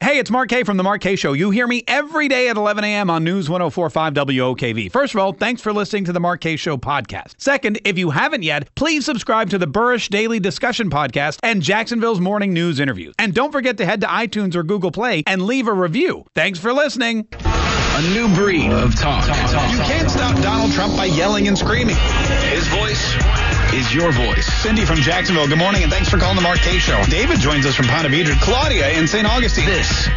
Hey, 0.00 0.18
it's 0.18 0.30
Mark 0.30 0.50
Kaye 0.50 0.62
from 0.62 0.76
The 0.76 0.82
Mark 0.82 1.00
Kaye 1.00 1.16
Show. 1.16 1.32
You 1.32 1.50
hear 1.50 1.66
me 1.66 1.82
every 1.88 2.28
day 2.28 2.48
at 2.48 2.56
11 2.58 2.84
a.m. 2.84 3.08
on 3.08 3.24
News 3.24 3.48
1045 3.48 4.12
WOKV. 4.12 4.92
First 4.92 5.14
of 5.14 5.20
all, 5.20 5.32
thanks 5.32 5.62
for 5.62 5.72
listening 5.72 6.04
to 6.04 6.12
The 6.12 6.20
Mark 6.20 6.42
Kaye 6.42 6.56
Show 6.56 6.76
podcast. 6.76 7.32
Second, 7.38 7.80
if 7.84 7.96
you 7.98 8.10
haven't 8.10 8.42
yet, 8.42 8.72
please 8.74 9.06
subscribe 9.06 9.48
to 9.50 9.58
the 9.58 9.66
Buresh 9.66 10.08
Daily 10.10 10.38
Discussion 10.38 10.90
podcast 10.90 11.38
and 11.42 11.62
Jacksonville's 11.62 12.20
Morning 12.20 12.52
News 12.52 12.78
interviews. 12.78 13.14
And 13.18 13.34
don't 13.34 13.50
forget 13.50 13.78
to 13.78 13.86
head 13.86 14.02
to 14.02 14.06
iTunes 14.06 14.54
or 14.54 14.62
Google 14.62 14.92
Play 14.92 15.22
and 15.26 15.42
leave 15.42 15.66
a 15.66 15.72
review. 15.72 16.24
Thanks 16.34 16.58
for 16.58 16.74
listening. 16.74 17.26
A 17.40 18.02
new 18.12 18.32
breed 18.34 18.70
of 18.70 18.94
talk. 18.94 19.26
You 19.26 19.78
can't 19.78 20.10
stop 20.10 20.36
Donald 20.42 20.72
Trump 20.72 20.94
by 20.96 21.06
yelling 21.06 21.48
and 21.48 21.56
screaming. 21.56 21.96
His 22.50 22.68
voice 22.68 23.14
is 23.76 23.94
your 23.94 24.10
voice. 24.10 24.46
Cindy 24.46 24.86
from 24.86 24.96
Jacksonville, 24.96 25.46
good 25.46 25.58
morning, 25.58 25.82
and 25.82 25.92
thanks 25.92 26.08
for 26.08 26.16
calling 26.16 26.34
the 26.34 26.40
Mark 26.40 26.58
Kaye 26.60 26.78
Show. 26.78 27.02
David 27.10 27.40
joins 27.40 27.66
us 27.66 27.74
from 27.74 27.86
Ponte 27.86 28.06
Vedra. 28.06 28.40
Claudia 28.40 28.90
in 28.98 29.06
St. 29.06 29.26
Augustine. 29.26 29.66
This 29.66 30.08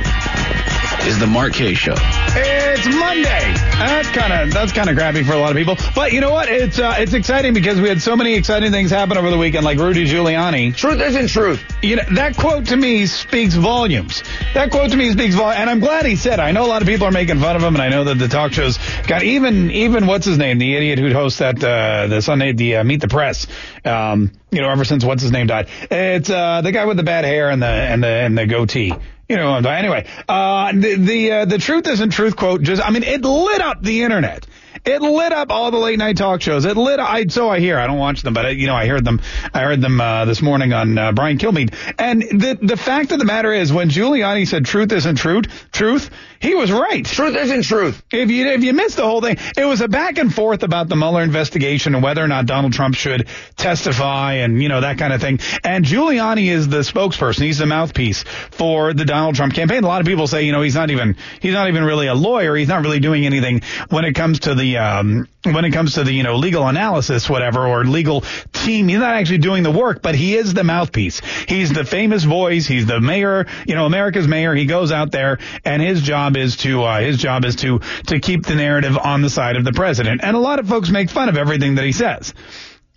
is 1.08 1.20
the 1.20 1.28
Mark 1.28 1.54
Kaye 1.54 1.74
Show. 1.74 1.96
It's 1.98 2.86
Monday. 2.86 3.54
That's 3.80 4.10
kind 4.10 4.34
of 4.34 4.54
that's 4.54 4.72
kind 4.72 4.90
of 4.90 4.96
crappy 4.96 5.24
for 5.24 5.34
a 5.34 5.38
lot 5.38 5.52
of 5.52 5.58
people, 5.58 5.78
but 5.96 6.12
you 6.12 6.22
know 6.22 6.32
what? 6.32 6.50
It's 6.50 6.80
uh, 6.80 6.96
it's 6.98 7.14
exciting 7.14 7.54
because 7.54 7.80
we 7.80 7.88
had 7.88 8.02
so 8.02 8.16
many 8.16 8.36
exciting 8.36 8.72
things 8.72 8.92
happen 8.92 9.18
over 9.18 9.30
the 9.30 9.38
weekend, 9.38 9.64
like 9.64 9.80
Rudy 9.80 10.06
Giuliani. 10.06 10.76
Truth 10.76 11.02
isn't 11.02 11.30
truth. 11.30 11.64
You 11.82 11.98
know 11.98 12.04
that 12.16 12.36
quote 12.36 12.68
to 12.68 12.76
me 12.76 13.06
speaks 13.06 13.54
volumes. 13.54 14.24
That 14.54 14.72
quote 14.72 14.92
to 14.92 14.98
me 14.98 15.12
speaks 15.12 15.36
volumes, 15.36 15.60
and 15.60 15.70
I'm 15.70 15.80
glad 15.80 16.06
he 16.06 16.16
said. 16.16 16.40
It. 16.40 16.40
I 16.40 16.52
know 16.52 16.66
a 16.66 16.68
lot 16.68 16.82
of 16.82 16.88
people 16.88 17.08
are 17.08 17.12
making 17.12 17.40
fun 17.40 17.56
of 17.56 17.64
him, 17.64 17.76
and 17.76 17.82
I 17.82 17.90
know 17.90 18.04
that 18.04 18.16
the 18.16 18.28
talk 18.28 18.52
shows 18.52 18.78
got 19.08 19.24
even 19.24 19.72
even 19.72 20.06
what's 20.08 20.26
his 20.26 20.38
name, 20.38 20.58
the 20.58 20.76
idiot 20.76 21.00
who 21.00 21.14
hosts 21.14 21.40
that 21.40 21.64
uh, 21.64 22.08
the 22.08 22.22
Sunday 22.22 22.52
the 22.52 22.78
uh, 22.78 22.84
Meet 22.84 23.02
the 23.02 23.08
Press. 23.08 23.48
Um, 23.86 24.32
you 24.52 24.62
know, 24.62 24.70
ever 24.70 24.84
since 24.84 25.06
what's 25.06 25.22
his 25.22 25.32
name 25.32 25.48
died, 25.48 25.70
it's 25.90 26.30
uh, 26.30 26.62
the 26.62 26.72
guy 26.72 26.86
with 26.86 26.98
the 26.98 27.04
bad 27.04 27.24
hair 27.24 27.50
and 27.50 27.62
the 27.62 27.68
and 27.68 28.04
the 28.04 28.08
and 28.08 28.38
the 28.38 28.46
goatee. 28.46 28.94
You 29.30 29.38
know, 29.38 29.58
anyway, 29.58 30.08
uh, 30.28 30.72
the 30.72 30.96
the 30.96 31.32
uh, 31.32 31.46
the 31.46 31.60
truth 31.60 31.86
isn't 31.88 32.10
truth 32.10 32.36
quote. 32.36 32.64
Just, 32.64 32.82
I 32.84 32.90
mean, 32.90 33.04
it 33.04 33.22
lit 33.22 33.62
up 33.62 33.80
the 33.84 34.02
internet. 34.02 34.48
It 34.86 35.02
lit 35.02 35.32
up 35.32 35.52
all 35.52 35.72
the 35.72 35.78
late 35.78 36.00
night 36.00 36.18
talk 36.18 36.42
shows. 36.42 36.66
It 36.66 36.78
lit. 36.78 37.00
I 37.00 37.28
so 37.28 37.50
I 37.50 37.60
hear. 37.60 37.78
I 37.78 37.88
don't 37.88 37.98
watch 37.98 38.22
them, 38.22 38.34
but 38.34 38.46
I, 38.46 38.50
you 38.50 38.68
know, 38.68 38.76
I 38.76 38.88
heard 38.88 39.06
them. 39.06 39.22
I 39.54 39.62
heard 39.62 39.82
them 39.82 40.00
uh, 40.00 40.26
this 40.26 40.42
morning 40.42 40.74
on 40.74 40.98
uh, 40.98 41.12
Brian 41.12 41.38
Kilmeade. 41.38 41.74
And 41.98 42.22
the 42.22 42.58
the 42.62 42.78
fact 42.78 43.12
of 43.12 43.20
the 43.20 43.26
matter 43.26 43.54
is, 43.54 43.72
when 43.72 43.90
Giuliani 43.90 44.48
said 44.48 44.66
truth 44.66 44.92
isn't 44.92 45.16
truth, 45.16 45.70
truth, 45.72 46.10
he 46.40 46.56
was 46.56 46.72
right. 46.72 47.06
Truth 47.06 47.36
isn't 47.36 47.64
truth. 47.64 48.02
If 48.12 48.32
you 48.32 48.48
if 48.48 48.64
you 48.64 48.74
missed 48.74 48.98
the 48.98 49.06
whole 49.06 49.22
thing, 49.22 49.38
it 49.58 49.66
was 49.66 49.82
a 49.82 49.88
back 49.88 50.18
and 50.18 50.34
forth 50.34 50.64
about 50.64 50.88
the 50.88 50.96
Mueller 50.96 51.22
investigation 51.22 51.96
and 51.96 52.04
whether 52.04 52.24
or 52.24 52.28
not 52.28 52.46
Donald 52.46 52.74
Trump 52.74 52.96
should 52.96 53.28
testify 53.58 54.34
and 54.34 54.62
you 54.62 54.70
know 54.70 54.82
that 54.82 54.98
kind 54.98 55.14
of 55.14 55.22
thing. 55.22 55.40
And 55.64 55.84
Giuliani 55.84 56.48
is 56.48 56.68
the 56.70 56.80
spokesperson. 56.80 57.42
He's 57.42 57.58
the 57.58 57.66
mouthpiece 57.66 58.24
for 58.52 58.94
the 58.94 59.06
Donald 59.06 59.36
Trump 59.36 59.54
campaign. 59.54 59.84
A 59.84 59.88
lot 59.88 60.02
of 60.02 60.08
people 60.08 60.28
say, 60.28 60.44
you 60.44 60.52
know, 60.52 60.62
he's 60.62 60.76
not 60.76 60.90
even 60.90 61.18
he's 61.42 61.54
not 61.54 61.68
even 61.68 61.84
really 61.84 62.08
a 62.08 62.16
lawyer. 62.16 62.56
He's 62.56 62.70
not 62.70 62.84
really 62.84 63.00
doing 63.00 63.26
anything 63.26 63.62
when 63.90 64.06
it 64.06 64.14
comes 64.14 64.40
to 64.42 64.56
the 64.56 64.69
um, 64.78 65.28
when 65.44 65.66
it 65.66 65.72
comes 65.72 65.94
to 65.96 66.04
the 66.04 66.12
you 66.12 66.24
know 66.24 66.36
legal 66.36 66.68
analysis, 66.68 67.30
whatever, 67.30 67.66
or 67.66 67.84
legal 67.84 68.22
team. 68.54 68.88
He's 68.88 69.00
not 69.00 69.16
actually 69.16 69.40
doing 69.40 69.64
the 69.64 69.72
work, 69.72 70.02
but 70.02 70.16
he 70.16 70.36
is 70.36 70.54
the 70.54 70.64
mouthpiece. 70.64 71.22
He's 71.48 71.72
the 71.72 71.86
famous 71.86 72.24
voice. 72.24 72.66
He's 72.68 72.86
the 72.86 73.00
mayor. 73.00 73.48
You 73.66 73.76
know, 73.76 73.86
America's 73.86 74.28
mayor. 74.28 74.54
He 74.54 74.66
goes 74.66 74.92
out 74.92 75.12
there, 75.12 75.40
and 75.66 75.82
his 75.82 76.02
job 76.02 76.38
is 76.38 76.58
to 76.58 76.84
uh, 76.84 77.00
his 77.00 77.18
job 77.18 77.46
is 77.46 77.56
to 77.58 77.80
to 78.08 78.20
keep 78.20 78.46
the 78.46 78.56
narrative 78.56 78.98
on 78.98 79.22
the 79.22 79.30
side 79.30 79.56
of 79.56 79.64
the 79.64 79.74
president. 79.74 80.22
And 80.24 80.36
a 80.36 80.40
lot 80.40 80.60
of 80.60 80.68
folks 80.68 80.90
make 80.90 81.10
fun 81.10 81.30
of 81.30 81.38
everything 81.38 81.76
that 81.76 81.86
he 81.86 81.92
says. 81.92 82.34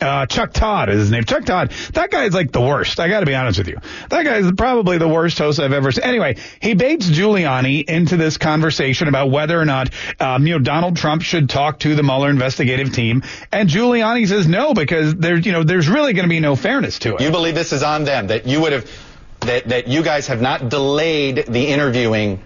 Uh, 0.02 0.26
Chuck 0.26 0.52
Todd 0.52 0.88
is 0.88 0.98
his 0.98 1.10
name. 1.10 1.24
Chuck 1.24 1.44
Todd, 1.44 1.70
that 1.94 2.10
guy 2.10 2.24
is 2.24 2.34
like 2.34 2.50
the 2.52 2.60
worst. 2.60 2.98
I 2.98 3.08
got 3.08 3.20
to 3.20 3.26
be 3.26 3.34
honest 3.34 3.58
with 3.58 3.68
you. 3.68 3.78
That 4.10 4.24
guy 4.24 4.38
is 4.38 4.50
probably 4.52 4.98
the 4.98 5.08
worst 5.08 5.38
host 5.38 5.60
I've 5.60 5.72
ever 5.72 5.92
seen. 5.92 6.04
Anyway, 6.04 6.36
he 6.60 6.74
baits 6.74 7.08
Giuliani 7.08 7.84
into 7.84 8.16
this 8.16 8.36
conversation 8.36 9.08
about 9.08 9.30
whether 9.30 9.58
or 9.58 9.64
not, 9.64 9.90
um, 10.20 10.46
you 10.46 10.54
know, 10.54 10.58
Donald 10.58 10.96
Trump 10.96 11.22
should 11.22 11.48
talk 11.48 11.78
to 11.80 11.94
the 11.94 12.02
Mueller 12.02 12.30
investigative 12.30 12.92
team. 12.92 13.22
And 13.52 13.68
Giuliani 13.68 14.26
says 14.26 14.48
no 14.48 14.74
because 14.74 15.14
there's, 15.14 15.46
you 15.46 15.52
know, 15.52 15.62
there's 15.62 15.88
really 15.88 16.12
going 16.12 16.24
to 16.24 16.30
be 16.30 16.40
no 16.40 16.56
fairness 16.56 16.98
to 17.00 17.14
it. 17.16 17.20
You 17.20 17.30
believe 17.30 17.54
this 17.54 17.72
is 17.72 17.82
on 17.82 18.04
them, 18.04 18.26
that 18.26 18.46
you 18.46 18.60
would 18.60 18.72
have, 18.72 18.90
that, 19.40 19.68
that 19.68 19.88
you 19.88 20.02
guys 20.02 20.26
have 20.26 20.40
not 20.40 20.68
delayed 20.68 21.46
the 21.46 21.68
interviewing 21.68 22.42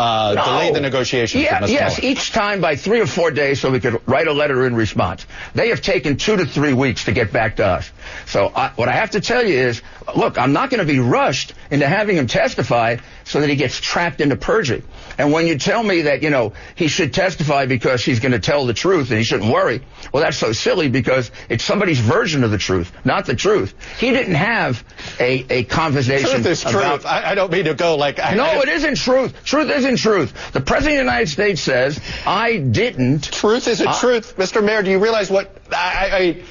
uh, 0.00 0.34
No. 0.34 0.44
delayed 0.44 0.74
the 0.74 0.80
negotiations. 0.80 1.42
Yeah, 1.42 1.64
yes, 1.66 2.00
Mueller. 2.00 2.12
each 2.12 2.32
time 2.32 2.60
by 2.60 2.76
three 2.76 3.00
or 3.00 3.06
four 3.06 3.30
days 3.30 3.60
so 3.60 3.70
we 3.70 3.80
could 3.80 4.00
write 4.06 4.26
a 4.28 4.32
letter 4.32 4.66
in 4.66 4.74
response. 4.74 5.26
They 5.54 5.68
have 5.68 5.82
taken 5.82 6.16
two 6.16 6.36
to 6.36 6.46
three 6.46 6.72
weeks 6.72 7.04
to 7.04 7.12
get 7.12 7.32
back 7.32 7.56
to 7.56 7.66
us. 7.66 7.90
So 8.26 8.50
I, 8.54 8.70
what 8.76 8.88
I 8.88 8.92
have 8.92 9.10
to 9.12 9.20
tell 9.20 9.44
you 9.44 9.58
is, 9.58 9.82
look, 10.16 10.38
I'm 10.38 10.52
not 10.52 10.70
going 10.70 10.80
to 10.86 10.90
be 10.92 10.98
rushed 10.98 11.54
into 11.70 11.86
having 11.86 12.16
him 12.16 12.26
testify 12.26 12.96
so 13.24 13.40
that 13.40 13.48
he 13.48 13.56
gets 13.56 13.80
trapped 13.80 14.20
into 14.20 14.34
perjury. 14.36 14.82
And 15.18 15.32
when 15.32 15.46
you 15.46 15.58
tell 15.58 15.82
me 15.82 16.02
that, 16.02 16.22
you 16.22 16.30
know, 16.30 16.52
he 16.74 16.88
should 16.88 17.12
testify 17.14 17.66
because 17.66 18.04
he's 18.04 18.18
going 18.20 18.32
to 18.32 18.40
tell 18.40 18.66
the 18.66 18.74
truth 18.74 19.10
and 19.10 19.18
he 19.18 19.24
shouldn't 19.24 19.52
worry, 19.52 19.82
well, 20.12 20.22
that's 20.22 20.36
so 20.36 20.52
silly 20.52 20.88
because 20.88 21.30
it's 21.48 21.62
somebody's 21.62 22.00
version 22.00 22.42
of 22.42 22.50
the 22.50 22.58
truth, 22.58 22.90
not 23.04 23.26
the 23.26 23.36
truth. 23.36 23.74
He 24.00 24.10
didn't 24.10 24.34
have 24.34 24.82
a, 25.20 25.46
a 25.50 25.64
conversation 25.64 26.28
Truth 26.30 26.46
is 26.46 26.62
truth. 26.62 27.06
I, 27.06 27.30
I 27.30 27.34
don't 27.34 27.52
mean 27.52 27.66
to 27.66 27.74
go 27.74 27.96
like. 27.96 28.18
I, 28.18 28.34
no, 28.34 28.44
I, 28.44 28.62
it 28.62 28.68
isn't 28.68 28.96
truth. 28.96 29.44
Truth 29.44 29.70
isn't 29.70 29.89
truth. 29.96 30.52
The 30.52 30.60
President 30.60 31.00
of 31.00 31.06
the 31.06 31.10
United 31.12 31.28
States 31.30 31.60
says, 31.60 32.00
I 32.26 32.58
didn't. 32.58 33.30
Truth 33.32 33.68
isn't 33.68 33.86
Uh, 33.86 33.98
truth, 33.98 34.36
Mr. 34.36 34.62
Mayor. 34.64 34.82
Do 34.82 34.90
you 34.90 34.98
realize 34.98 35.30
what? 35.30 35.56
I, 35.72 36.10
I, 36.12 36.42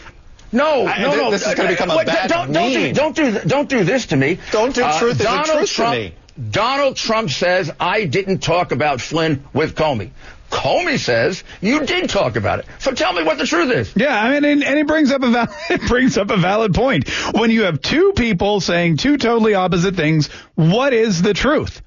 No, 0.51 0.87
I- 0.87 0.99
no, 1.01 1.09
th- 1.11 1.21
no. 1.23 1.31
this 1.31 1.45
is 1.47 1.53
gonna 1.55 1.69
become 1.69 1.91
a 1.91 1.97
Wait, 1.97 2.07
bad 2.07 2.29
don't, 2.29 2.51
don't, 2.51 2.71
do, 2.71 2.79
meme. 2.79 2.93
don't, 2.93 3.15
do, 3.15 3.39
don't 3.47 3.69
do 3.69 3.83
this 3.83 4.07
to 4.07 4.15
me. 4.15 4.33
Uh, 4.47 4.51
Don't 4.51 4.75
do 4.75 4.81
truth 4.97 5.19
isn't 5.19 5.25
Donald 5.25 5.45
truth 5.57 5.75
to 5.75 5.91
me. 5.91 6.13
Donald 6.51 6.95
Trump 6.95 7.29
says, 7.29 7.69
I 7.79 8.05
didn't 8.05 8.39
talk 8.39 8.71
about 8.71 9.01
Flynn 9.01 9.43
with 9.53 9.75
Comey. 9.75 10.11
Comey 10.49 10.97
says, 10.97 11.43
you 11.61 11.85
did 11.85 12.09
talk 12.09 12.35
about 12.35 12.57
it. 12.59 12.65
So 12.79 12.91
tell 12.91 13.13
me 13.13 13.21
what 13.23 13.37
the 13.37 13.45
truth 13.45 13.71
is. 13.71 13.93
Yeah, 13.95 14.19
I 14.19 14.31
mean, 14.31 14.45
and, 14.45 14.63
and 14.63 14.79
it 14.79 14.87
brings 14.87 15.11
up 15.11 15.21
a 15.21 15.29
val- 15.29 15.53
it 15.69 15.81
brings 15.87 16.17
up 16.17 16.31
a 16.31 16.37
valid 16.37 16.73
point. 16.73 17.07
When 17.35 17.51
you 17.51 17.63
have 17.63 17.81
two 17.81 18.13
people 18.15 18.59
saying 18.61 18.97
two 18.97 19.17
totally 19.17 19.53
opposite 19.53 19.95
things, 19.95 20.27
what 20.55 20.93
is 20.93 21.21
the 21.21 21.33
truth? 21.35 21.81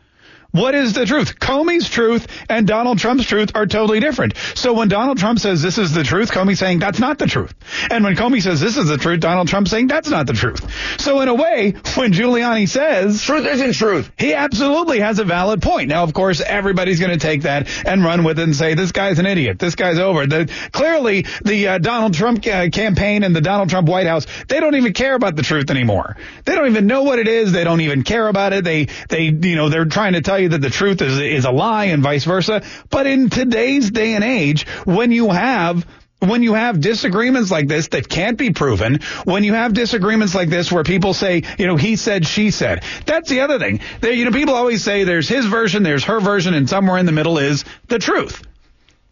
What 0.52 0.74
is 0.74 0.92
the 0.92 1.06
truth? 1.06 1.38
Comey's 1.38 1.88
truth 1.88 2.26
and 2.48 2.66
Donald 2.66 2.98
Trump's 2.98 3.24
truth 3.24 3.52
are 3.54 3.66
totally 3.66 4.00
different. 4.00 4.34
So 4.54 4.74
when 4.74 4.88
Donald 4.88 5.18
Trump 5.18 5.38
says 5.38 5.62
this 5.62 5.78
is 5.78 5.92
the 5.92 6.04
truth, 6.04 6.30
Comey's 6.30 6.58
saying 6.58 6.78
that's 6.78 6.98
not 6.98 7.18
the 7.18 7.26
truth. 7.26 7.54
And 7.90 8.04
when 8.04 8.16
Comey 8.16 8.42
says 8.42 8.60
this 8.60 8.76
is 8.76 8.86
the 8.86 8.98
truth, 8.98 9.20
Donald 9.20 9.48
Trump's 9.48 9.70
saying 9.70 9.86
that's 9.86 10.10
not 10.10 10.26
the 10.26 10.34
truth. 10.34 10.60
So 11.00 11.22
in 11.22 11.28
a 11.28 11.34
way, 11.34 11.72
when 11.94 12.12
Giuliani 12.12 12.68
says 12.68 13.22
Truth 13.22 13.46
isn't 13.46 13.72
truth. 13.72 14.12
he 14.18 14.34
absolutely 14.34 15.00
has 15.00 15.18
a 15.18 15.24
valid 15.24 15.62
point. 15.62 15.88
Now, 15.88 16.02
of 16.02 16.12
course, 16.12 16.42
everybody's 16.42 17.00
going 17.00 17.12
to 17.12 17.18
take 17.18 17.42
that 17.42 17.68
and 17.86 18.04
run 18.04 18.22
with 18.22 18.38
it 18.38 18.42
and 18.42 18.54
say, 18.54 18.74
this 18.74 18.92
guy's 18.92 19.18
an 19.18 19.26
idiot. 19.26 19.58
This 19.58 19.74
guy's 19.74 19.98
over. 19.98 20.26
The, 20.26 20.52
clearly, 20.72 21.24
the 21.44 21.68
uh, 21.68 21.78
Donald 21.78 22.12
Trump 22.12 22.46
uh, 22.46 22.68
campaign 22.68 23.24
and 23.24 23.34
the 23.34 23.40
Donald 23.40 23.70
Trump 23.70 23.88
White 23.88 24.06
House, 24.06 24.26
they 24.48 24.60
don't 24.60 24.74
even 24.74 24.92
care 24.92 25.14
about 25.14 25.34
the 25.34 25.42
truth 25.42 25.70
anymore. 25.70 26.16
They 26.44 26.54
don't 26.54 26.68
even 26.68 26.86
know 26.86 27.04
what 27.04 27.18
it 27.18 27.28
is. 27.28 27.52
They 27.52 27.64
don't 27.64 27.80
even 27.80 28.02
care 28.02 28.28
about 28.28 28.52
it. 28.52 28.64
They, 28.64 28.88
they, 29.08 29.24
you 29.24 29.56
know, 29.56 29.70
they're 29.70 29.86
trying 29.86 30.12
to 30.12 30.20
tell 30.20 30.38
you 30.38 30.41
that 30.48 30.60
the 30.60 30.70
truth 30.70 31.02
is, 31.02 31.18
is 31.18 31.44
a 31.44 31.50
lie 31.50 31.86
and 31.86 32.02
vice 32.02 32.24
versa. 32.24 32.62
But 32.90 33.06
in 33.06 33.30
today's 33.30 33.90
day 33.90 34.14
and 34.14 34.24
age, 34.24 34.66
when 34.84 35.12
you 35.12 35.30
have 35.30 35.86
when 36.22 36.42
you 36.44 36.54
have 36.54 36.80
disagreements 36.80 37.50
like 37.50 37.66
this 37.66 37.88
that 37.88 38.08
can't 38.08 38.38
be 38.38 38.52
proven, 38.52 39.00
when 39.24 39.42
you 39.42 39.54
have 39.54 39.74
disagreements 39.74 40.34
like 40.34 40.48
this 40.48 40.70
where 40.70 40.84
people 40.84 41.14
say, 41.14 41.42
you 41.58 41.66
know, 41.66 41.76
he 41.76 41.96
said, 41.96 42.24
she 42.24 42.52
said, 42.52 42.84
that's 43.06 43.28
the 43.28 43.40
other 43.40 43.58
thing. 43.58 43.80
You 44.02 44.24
know, 44.24 44.30
people 44.30 44.54
always 44.54 44.84
say 44.84 45.02
there's 45.02 45.28
his 45.28 45.46
version, 45.46 45.82
there's 45.82 46.04
her 46.04 46.20
version, 46.20 46.54
and 46.54 46.68
somewhere 46.68 46.98
in 46.98 47.06
the 47.06 47.12
middle 47.12 47.38
is 47.38 47.64
the 47.88 47.98
truth. 47.98 48.40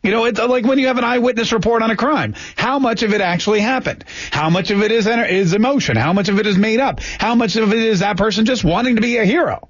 You 0.03 0.13
know, 0.13 0.25
it's 0.25 0.41
like 0.41 0.65
when 0.65 0.79
you 0.79 0.87
have 0.87 0.97
an 0.97 1.05
eyewitness 1.05 1.53
report 1.53 1.83
on 1.83 1.91
a 1.91 1.97
crime. 1.97 2.35
How 2.57 2.79
much 2.79 3.03
of 3.03 3.13
it 3.13 3.21
actually 3.21 3.61
happened? 3.61 4.05
How 4.31 4.49
much 4.49 4.71
of 4.71 4.83
it 4.83 4.93
is 4.93 5.07
is 5.07 5.53
emotion? 5.53 5.97
How 5.97 6.15
much 6.15 6.31
of 6.31 6.39
it 6.39 6.47
is 6.47 6.57
made 6.57 6.81
up? 6.81 7.01
How 7.19 7.35
much 7.35 7.57
of 7.57 7.73
it 7.73 7.81
is 7.81 8.01
that 8.01 8.17
person 8.17 8.47
just 8.47 8.65
wanting 8.65 8.97
to 8.97 9.03
be 9.03 9.19
a 9.19 9.25
hero? 9.27 9.69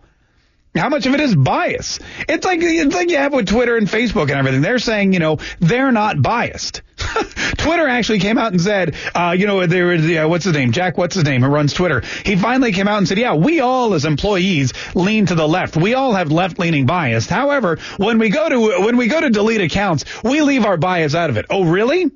How 0.75 0.89
much 0.89 1.05
of 1.07 1.15
it 1.15 1.21
is 1.21 1.35
bias? 1.35 1.99
It's 2.29 2.47
like 2.47 2.61
it's 2.63 2.95
like 2.95 3.11
you 3.11 3.17
have 3.17 3.33
with 3.33 3.49
Twitter 3.49 3.77
and 3.77 3.89
Facebook 3.89 4.23
and 4.23 4.33
everything. 4.33 4.61
They're 4.63 4.79
saying, 4.79 5.13
you 5.13 5.19
know, 5.19 5.39
they're 5.59 5.91
not 5.91 6.23
biased. 6.23 6.83
Twitter 7.59 7.89
actually 7.89 8.21
came 8.21 8.39
out 8.39 8.53
and 8.53 8.61
said, 8.61 8.95
uh, 9.13 9.35
you 9.37 9.49
know, 9.49 9.67
there 9.67 9.87
was, 9.87 10.05
uh, 10.05 10.27
what's 10.29 10.45
his 10.45 10.55
name? 10.55 10.71
Jack, 10.71 10.97
what's 10.97 11.17
his 11.17 11.25
name, 11.25 11.43
who 11.43 11.49
runs 11.49 11.73
Twitter. 11.73 12.03
He 12.25 12.37
finally 12.37 12.73
came 12.73 12.87
out 12.87 12.99
and 12.99 13.09
said, 13.09 13.19
yeah, 13.19 13.35
we 13.35 13.59
all 13.59 13.95
as 13.95 14.05
employees 14.05 14.73
lean 14.95 15.27
to 15.27 15.35
the 15.35 15.49
left. 15.49 15.77
We 15.77 15.95
all 15.95 16.13
have 16.13 16.31
left 16.31 16.61
leaning 16.61 16.87
bias. 16.87 17.29
However, 17.29 17.79
when 17.97 18.19
we 18.19 18.29
go 18.29 18.49
to, 18.49 18.85
when 18.85 18.97
we 18.97 19.09
go 19.09 19.21
to 19.21 19.31
delete 19.31 19.61
accounts, 19.61 20.05
we 20.23 20.41
leave 20.43 20.65
our 20.65 20.77
bias 20.77 21.17
out 21.17 21.31
of 21.31 21.37
it. 21.37 21.47
Oh, 21.51 21.65
really? 21.65 22.13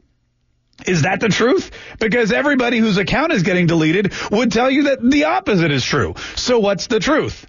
Is 0.87 1.03
that 1.03 1.19
the 1.19 1.29
truth? 1.29 1.73
Because 1.99 2.31
everybody 2.31 2.79
whose 2.79 2.99
account 2.99 3.33
is 3.33 3.43
getting 3.43 3.67
deleted 3.67 4.13
would 4.31 4.53
tell 4.53 4.71
you 4.71 4.85
that 4.85 4.99
the 5.03 5.25
opposite 5.25 5.73
is 5.73 5.85
true. 5.85 6.15
So 6.37 6.61
what's 6.61 6.87
the 6.87 7.01
truth? 7.01 7.47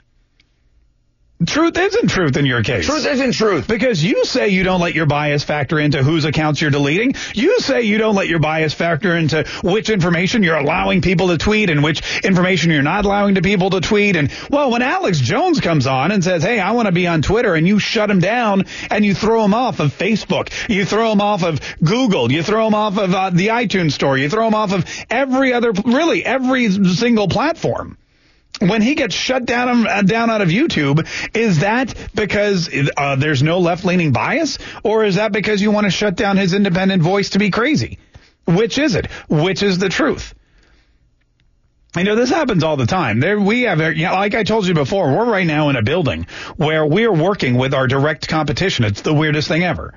Truth 1.46 1.78
isn't 1.78 2.08
truth 2.08 2.38
in 2.38 2.46
your 2.46 2.64
case. 2.64 2.86
Truth 2.86 3.06
isn't 3.06 3.34
truth. 3.34 3.68
Because 3.68 4.02
you 4.02 4.24
say 4.24 4.48
you 4.48 4.64
don't 4.64 4.80
let 4.80 4.96
your 4.96 5.06
bias 5.06 5.44
factor 5.44 5.78
into 5.78 6.02
whose 6.02 6.24
accounts 6.24 6.62
you're 6.62 6.72
deleting. 6.72 7.14
You 7.34 7.60
say 7.60 7.82
you 7.82 7.98
don't 7.98 8.16
let 8.16 8.30
your 8.30 8.40
bias 8.40 8.74
factor 8.74 9.18
into 9.18 9.46
which 9.62 9.90
information 9.90 10.44
you're 10.44 10.56
allowing 10.56 11.02
people 11.02 11.28
to 11.28 11.38
tweet 11.38 11.70
and 11.70 11.84
which 11.84 12.24
information 12.24 12.72
you're 12.72 12.84
not 12.84 13.04
allowing 13.04 13.36
to 13.36 13.42
people 13.42 13.70
to 13.72 13.82
tweet. 13.82 14.16
And 14.16 14.32
well, 14.50 14.72
when 14.72 14.82
Alex 14.82 15.20
Jones 15.20 15.60
comes 15.60 15.88
on 15.88 16.12
and 16.12 16.24
says, 16.24 16.42
Hey, 16.42 16.62
I 16.62 16.72
want 16.72 16.86
to 16.86 16.94
be 16.94 17.06
on 17.06 17.22
Twitter 17.22 17.54
and 17.54 17.68
you 17.68 17.80
shut 17.80 18.10
him 18.10 18.22
down 18.22 18.64
and 18.90 19.04
you 19.04 19.14
throw 19.14 19.44
him 19.44 19.54
off 19.54 19.82
of 19.82 19.92
Facebook, 19.92 20.54
you 20.70 20.86
throw 20.86 21.12
him 21.12 21.20
off 21.20 21.44
of 21.44 21.60
Google, 21.84 22.32
you 22.32 22.44
throw 22.44 22.66
him 22.66 22.76
off 22.76 22.98
of 22.98 23.14
uh, 23.14 23.30
the 23.32 23.48
iTunes 23.48 23.92
store, 23.92 24.18
you 24.18 24.30
throw 24.30 24.48
him 24.48 24.56
off 24.56 24.72
of 24.72 24.86
every 25.10 25.52
other, 25.52 25.74
really 25.84 26.24
every 26.24 26.72
single 26.72 27.28
platform 27.28 27.98
when 28.60 28.82
he 28.82 28.96
gets 28.96 29.16
shut 29.16 29.46
down 29.46 29.88
uh, 29.88 30.02
down 30.02 30.30
out 30.30 30.42
of 30.42 30.50
YouTube, 30.50 31.08
is 31.36 31.60
that 31.60 31.94
because 32.14 32.70
uh, 32.98 33.16
there's 33.16 33.44
no 33.44 33.60
left 33.60 33.86
leaning 33.86 34.12
bias, 34.12 34.58
or 34.84 35.04
is 35.04 35.16
that 35.16 35.32
because 35.32 35.62
you 35.62 35.72
want 35.72 35.86
to 35.86 35.92
shut 35.92 36.16
down 36.16 36.38
his 36.38 36.54
independent 36.54 37.02
voice 37.02 37.32
to 37.32 37.40
be 37.40 37.50
crazy? 37.50 38.00
Which 38.46 38.78
is 38.78 38.96
it? 38.96 39.08
Which 39.28 39.64
is 39.64 39.78
the 39.80 39.90
truth? 39.90 40.34
You 41.98 42.04
know, 42.04 42.16
this 42.16 42.30
happens 42.30 42.64
all 42.64 42.76
the 42.76 42.86
time. 42.86 43.22
There, 43.22 43.40
we 43.40 43.64
have, 43.64 43.80
you 43.80 44.06
know, 44.06 44.14
like 44.14 44.36
I 44.36 44.44
told 44.44 44.68
you 44.68 44.74
before, 44.74 45.16
we're 45.16 45.32
right 45.32 45.48
now 45.48 45.70
in 45.70 45.78
a 45.78 45.82
building 45.82 46.28
where 46.58 46.86
we're 46.86 47.14
working 47.14 47.56
with 47.56 47.74
our 47.74 47.88
direct 47.88 48.28
competition. 48.28 48.84
It's 48.84 49.02
the 49.02 49.14
weirdest 49.14 49.48
thing 49.48 49.64
ever. 49.64 49.94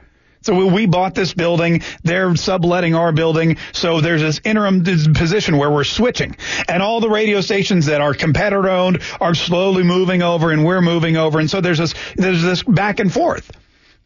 So 0.48 0.64
we 0.66 0.86
bought 0.86 1.14
this 1.14 1.34
building. 1.34 1.82
They're 2.04 2.34
subletting 2.34 2.94
our 2.94 3.12
building. 3.12 3.58
So 3.72 4.00
there's 4.00 4.22
this 4.22 4.40
interim 4.44 4.82
position 4.82 5.58
where 5.58 5.70
we're 5.70 5.84
switching. 5.84 6.38
And 6.66 6.82
all 6.82 7.00
the 7.00 7.10
radio 7.10 7.42
stations 7.42 7.84
that 7.86 8.00
are 8.00 8.14
competitor 8.14 8.66
owned 8.66 9.02
are 9.20 9.34
slowly 9.34 9.82
moving 9.82 10.22
over 10.22 10.50
and 10.50 10.64
we're 10.64 10.80
moving 10.80 11.18
over. 11.18 11.38
And 11.38 11.50
so 11.50 11.60
there's 11.60 11.76
this, 11.76 11.94
there's 12.16 12.42
this 12.42 12.62
back 12.62 12.98
and 12.98 13.12
forth. 13.12 13.50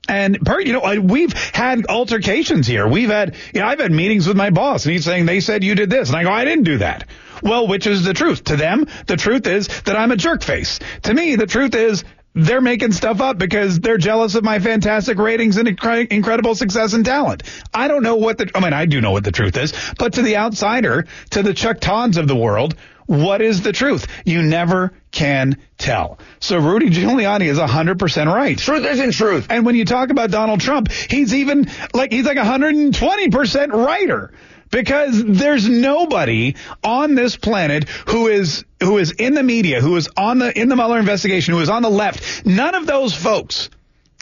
And 0.08 0.44
per, 0.44 0.58
you 0.60 0.72
know, 0.72 1.00
we've 1.00 1.32
had 1.32 1.86
altercations 1.86 2.66
here. 2.66 2.88
We've 2.88 3.08
had, 3.08 3.36
you 3.54 3.60
know, 3.60 3.68
I've 3.68 3.78
had 3.78 3.92
meetings 3.92 4.26
with 4.26 4.36
my 4.36 4.50
boss 4.50 4.84
and 4.84 4.92
he's 4.92 5.04
saying 5.04 5.26
they 5.26 5.38
said 5.38 5.62
you 5.62 5.76
did 5.76 5.90
this. 5.90 6.08
And 6.08 6.16
I 6.16 6.24
go, 6.24 6.30
I 6.32 6.44
didn't 6.44 6.64
do 6.64 6.78
that. 6.78 7.06
Well, 7.40 7.68
which 7.68 7.86
is 7.86 8.02
the 8.02 8.14
truth? 8.14 8.42
To 8.44 8.56
them, 8.56 8.88
the 9.06 9.16
truth 9.16 9.46
is 9.46 9.68
that 9.82 9.94
I'm 9.94 10.10
a 10.10 10.16
jerk 10.16 10.42
face. 10.42 10.80
To 11.02 11.14
me, 11.14 11.36
the 11.36 11.46
truth 11.46 11.76
is 11.76 12.02
they're 12.34 12.60
making 12.60 12.92
stuff 12.92 13.20
up 13.20 13.38
because 13.38 13.80
they're 13.80 13.98
jealous 13.98 14.34
of 14.34 14.44
my 14.44 14.58
fantastic 14.58 15.18
ratings 15.18 15.56
and 15.56 15.68
incredible 15.68 16.54
success 16.54 16.94
and 16.94 17.04
talent. 17.04 17.42
I 17.72 17.88
don't 17.88 18.02
know 18.02 18.16
what 18.16 18.38
the, 18.38 18.50
I 18.54 18.60
mean, 18.60 18.72
I 18.72 18.86
do 18.86 19.00
know 19.00 19.10
what 19.12 19.24
the 19.24 19.32
truth 19.32 19.56
is, 19.56 19.72
but 19.98 20.14
to 20.14 20.22
the 20.22 20.36
outsider, 20.36 21.06
to 21.30 21.42
the 21.42 21.54
Chuck 21.54 21.80
Todds 21.80 22.16
of 22.16 22.28
the 22.28 22.36
world, 22.36 22.74
what 23.06 23.42
is 23.42 23.62
the 23.62 23.72
truth? 23.72 24.06
You 24.24 24.42
never 24.42 24.92
can 25.10 25.58
tell. 25.76 26.18
So 26.40 26.58
Rudy 26.58 26.88
Giuliani 26.88 27.46
is 27.46 27.58
100% 27.58 28.32
right. 28.32 28.56
Truth 28.56 28.86
isn't 28.86 29.12
truth. 29.12 29.48
And 29.50 29.66
when 29.66 29.74
you 29.74 29.84
talk 29.84 30.10
about 30.10 30.30
Donald 30.30 30.60
Trump, 30.60 30.90
he's 30.90 31.34
even 31.34 31.68
like, 31.92 32.12
he's 32.12 32.24
like 32.24 32.38
120% 32.38 33.72
righter 33.72 34.32
because 34.72 35.22
there's 35.24 35.68
nobody 35.68 36.56
on 36.82 37.14
this 37.14 37.36
planet 37.36 37.88
who 38.08 38.26
is 38.26 38.64
who 38.82 38.98
is 38.98 39.12
in 39.12 39.34
the 39.34 39.44
media, 39.44 39.80
who 39.80 39.94
is 39.94 40.08
on 40.16 40.40
the 40.40 40.58
in 40.58 40.68
the 40.68 40.74
Mueller 40.74 40.98
investigation, 40.98 41.54
who 41.54 41.60
is 41.60 41.68
on 41.68 41.82
the 41.82 41.90
left. 41.90 42.44
None 42.44 42.74
of 42.74 42.86
those 42.86 43.14
folks 43.14 43.70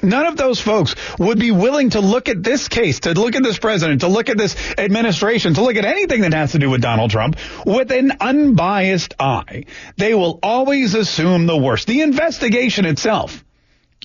None 0.02 0.26
of 0.26 0.37
those 0.37 0.61
folks 0.61 0.94
would 1.19 1.38
be 1.38 1.50
willing 1.50 1.91
to 1.91 2.00
look 2.00 2.29
at 2.29 2.43
this 2.43 2.69
case, 2.69 3.00
to 3.00 3.12
look 3.12 3.37
at 3.37 3.43
this 3.43 3.58
president, 3.58 4.00
to 4.00 4.08
look 4.08 4.29
at 4.29 4.38
this 4.38 4.56
administration, 4.79 5.55
to 5.55 5.62
look 5.62 5.76
at 5.76 5.85
anything 5.85 6.23
that 6.23 6.32
has 6.32 6.52
to 6.52 6.58
do 6.58 6.70
with 6.70 6.81
Donald 6.81 7.11
Trump 7.11 7.37
with 7.67 7.93
an 7.93 8.12
unbiased 8.20 9.14
eye. 9.19 9.64
They 9.97 10.14
will 10.14 10.38
always 10.43 10.94
assume 10.94 11.47
the 11.47 11.56
worst. 11.56 11.87
The 11.87 12.00
investigation 12.00 12.87
itself 12.87 13.44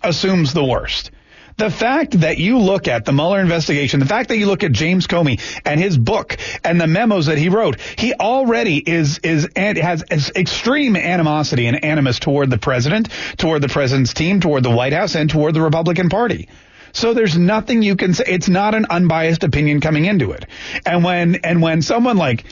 assumes 0.04 0.54
the 0.54 0.66
worst. 0.66 1.12
The 1.58 1.70
fact 1.70 2.20
that 2.20 2.38
you 2.38 2.60
look 2.60 2.90
at 2.90 3.06
the 3.06 3.14
Mueller 3.14 3.40
investigation, 3.40 4.02
the 4.02 4.06
fact 4.06 4.28
that 4.28 4.38
you 4.38 4.46
look 4.46 4.64
at 4.64 4.74
James 4.74 5.08
Comey 5.08 5.40
and 5.64 5.80
his 5.80 5.98
book 5.98 6.38
and 6.66 6.82
the 6.82 6.88
memos 6.88 7.28
that 7.28 7.38
he 7.38 7.48
wrote, 7.48 7.80
he 7.98 8.14
already 8.14 8.78
is 8.78 9.20
is 9.20 9.48
and 9.56 9.78
has 9.78 10.04
extreme 10.36 10.98
animosity 10.98 11.68
and 11.68 11.82
animus 11.84 12.20
toward 12.20 12.50
the 12.50 12.58
president, 12.58 13.08
toward 13.38 13.62
the 13.62 13.70
president's 13.70 14.14
team, 14.14 14.42
toward 14.42 14.64
the 14.64 14.70
White 14.70 14.92
House, 14.92 15.16
and 15.16 15.30
toward 15.30 15.54
the 15.54 15.62
Republican 15.62 16.10
Party. 16.10 16.50
So 16.92 17.14
there's 17.14 17.38
nothing 17.38 17.82
you 17.82 17.96
can 17.96 18.14
say. 18.14 18.26
It's 18.28 18.50
not 18.50 18.76
an 18.76 18.88
unbiased 18.90 19.44
opinion 19.44 19.80
coming 19.80 20.06
into 20.06 20.32
it. 20.32 20.46
And 20.86 21.06
when 21.06 21.36
and 21.36 21.62
when 21.62 21.82
someone 21.82 22.18
like 22.18 22.44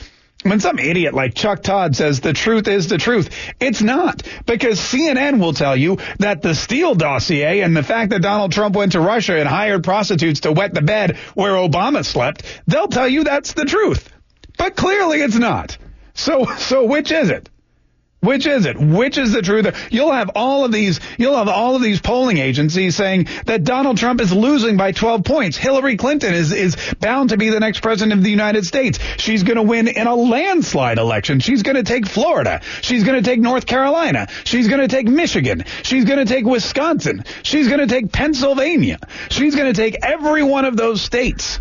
when 0.44 0.60
some 0.60 0.78
idiot 0.78 1.14
like 1.14 1.34
Chuck 1.34 1.62
Todd 1.62 1.96
says 1.96 2.20
the 2.20 2.34
truth 2.34 2.68
is 2.68 2.88
the 2.88 2.98
truth, 2.98 3.30
it's 3.58 3.82
not. 3.82 4.22
Because 4.44 4.78
CNN 4.78 5.40
will 5.40 5.54
tell 5.54 5.74
you 5.74 5.98
that 6.18 6.42
the 6.42 6.54
Steele 6.54 6.94
dossier 6.94 7.60
and 7.60 7.76
the 7.76 7.82
fact 7.82 8.10
that 8.10 8.20
Donald 8.20 8.52
Trump 8.52 8.76
went 8.76 8.92
to 8.92 9.00
Russia 9.00 9.38
and 9.38 9.48
hired 9.48 9.82
prostitutes 9.84 10.40
to 10.40 10.52
wet 10.52 10.74
the 10.74 10.82
bed 10.82 11.16
where 11.34 11.52
Obama 11.52 12.04
slept, 12.04 12.44
they'll 12.66 12.88
tell 12.88 13.08
you 13.08 13.24
that's 13.24 13.54
the 13.54 13.64
truth. 13.64 14.10
But 14.58 14.76
clearly 14.76 15.22
it's 15.22 15.36
not. 15.36 15.78
So, 16.12 16.44
so 16.44 16.84
which 16.84 17.10
is 17.10 17.30
it? 17.30 17.48
Which 18.24 18.46
is 18.46 18.64
it? 18.66 18.78
Which 18.78 19.18
is 19.18 19.32
the 19.32 19.42
truth? 19.42 19.88
You'll 19.90 20.12
have 20.12 20.30
all 20.34 20.64
of 20.64 20.72
these, 20.72 20.98
you'll 21.18 21.36
have 21.36 21.48
all 21.48 21.76
of 21.76 21.82
these 21.82 22.00
polling 22.00 22.38
agencies 22.38 22.96
saying 22.96 23.28
that 23.44 23.64
Donald 23.64 23.98
Trump 23.98 24.20
is 24.20 24.32
losing 24.32 24.76
by 24.76 24.92
12 24.92 25.24
points. 25.24 25.56
Hillary 25.56 25.96
Clinton 25.96 26.32
is, 26.32 26.52
is 26.52 26.76
bound 27.00 27.30
to 27.30 27.36
be 27.36 27.50
the 27.50 27.60
next 27.60 27.80
president 27.80 28.18
of 28.18 28.24
the 28.24 28.30
United 28.30 28.64
States. 28.64 28.98
She's 29.18 29.42
going 29.42 29.56
to 29.56 29.62
win 29.62 29.88
in 29.88 30.06
a 30.06 30.14
landslide 30.14 30.98
election. 30.98 31.40
She's 31.40 31.62
going 31.62 31.76
to 31.76 31.82
take 31.82 32.06
Florida. 32.06 32.62
She's 32.80 33.04
going 33.04 33.22
to 33.22 33.28
take 33.28 33.40
North 33.40 33.66
Carolina. 33.66 34.28
She's 34.44 34.68
going 34.68 34.80
to 34.80 34.88
take 34.88 35.06
Michigan. 35.06 35.64
She's 35.82 36.04
going 36.04 36.18
to 36.18 36.32
take 36.32 36.46
Wisconsin. 36.46 37.24
She's 37.42 37.68
going 37.68 37.80
to 37.80 37.86
take 37.86 38.10
Pennsylvania. 38.10 38.98
She's 39.28 39.54
going 39.54 39.72
to 39.72 39.78
take 39.78 39.96
every 40.02 40.42
one 40.42 40.64
of 40.64 40.76
those 40.76 41.02
states. 41.02 41.60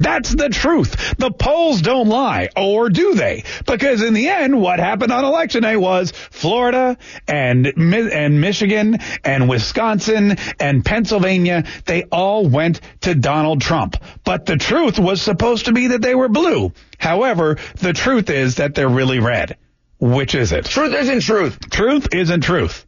That's 0.00 0.34
the 0.34 0.48
truth. 0.48 1.14
The 1.18 1.30
polls 1.30 1.82
don't 1.82 2.08
lie, 2.08 2.48
or 2.56 2.88
do 2.88 3.14
they? 3.14 3.44
Because 3.66 4.02
in 4.02 4.14
the 4.14 4.28
end, 4.30 4.58
what 4.58 4.80
happened 4.80 5.12
on 5.12 5.26
election 5.26 5.62
day 5.62 5.76
was 5.76 6.10
Florida 6.10 6.96
and 7.28 7.66
and 7.66 8.40
Michigan 8.40 8.98
and 9.22 9.46
Wisconsin 9.46 10.38
and 10.58 10.82
Pennsylvania, 10.82 11.64
they 11.84 12.04
all 12.04 12.46
went 12.48 12.80
to 13.02 13.14
Donald 13.14 13.60
Trump. 13.60 13.96
But 14.24 14.46
the 14.46 14.56
truth 14.56 14.98
was 14.98 15.20
supposed 15.20 15.66
to 15.66 15.72
be 15.72 15.88
that 15.88 16.00
they 16.00 16.14
were 16.14 16.28
blue. 16.28 16.72
However, 16.98 17.58
the 17.76 17.92
truth 17.92 18.30
is 18.30 18.56
that 18.56 18.74
they're 18.74 18.88
really 18.88 19.18
red. 19.18 19.58
Which 19.98 20.34
is 20.34 20.52
it? 20.52 20.64
Truth 20.64 20.94
isn't 20.94 21.20
truth. 21.20 21.70
Truth 21.70 22.14
isn't 22.14 22.40
truth. 22.40 22.86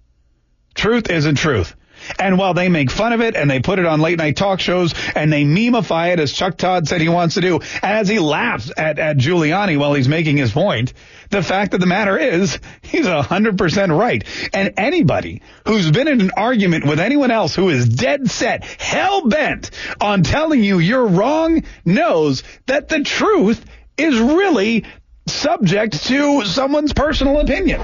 Truth 0.75 1.11
isn't 1.11 1.35
truth. 1.35 1.76
And 2.18 2.38
while 2.38 2.54
they 2.54 2.68
make 2.68 2.90
fun 2.90 3.12
of 3.12 3.21
it 3.21 3.37
and 3.37 3.50
they 3.50 3.61
put 3.61 3.78
it 3.78 3.87
on 3.87 4.00
late 4.00 4.18
night 4.18 4.37
talk 4.37 4.61
shows 4.61 4.94
and 5.14 5.32
they 5.32 5.44
memify 5.44 6.12
it 6.12 6.21
as 6.21 6.32
Chuck 6.32 6.56
Todd 6.56 6.87
said 6.88 7.00
he 7.00 7.09
wants 7.09 7.35
to 7.35 7.40
do, 7.40 7.61
as 7.82 8.09
he 8.09 8.18
laughs 8.18 8.71
at, 8.76 8.99
at 8.99 9.16
Giuliani 9.16 9.78
while 9.78 9.94
he's 9.94 10.09
making 10.09 10.37
his 10.37 10.52
point, 10.52 10.92
the 11.30 11.42
fact 11.42 11.75
of 11.75 11.80
the 11.80 11.87
matter 11.87 12.18
is 12.18 12.59
he's 12.82 13.06
100% 13.06 13.99
right. 13.99 14.25
And 14.52 14.75
anybody 14.76 15.42
who's 15.66 15.90
been 15.90 16.09
in 16.09 16.21
an 16.21 16.30
argument 16.37 16.87
with 16.87 17.00
anyone 17.00 17.30
else 17.30 17.54
who 17.54 17.68
is 17.68 17.88
dead 17.88 18.30
set, 18.30 18.64
hell 18.64 19.26
bent 19.28 19.71
on 20.00 20.23
telling 20.23 20.62
you 20.62 20.78
you're 20.78 21.06
wrong 21.06 21.62
knows 21.85 22.42
that 22.66 22.88
the 22.88 23.02
truth 23.02 23.64
is 23.97 24.18
really 24.18 24.85
subject 25.26 26.05
to 26.05 26.45
someone's 26.45 26.93
personal 26.93 27.41
opinion. 27.41 27.81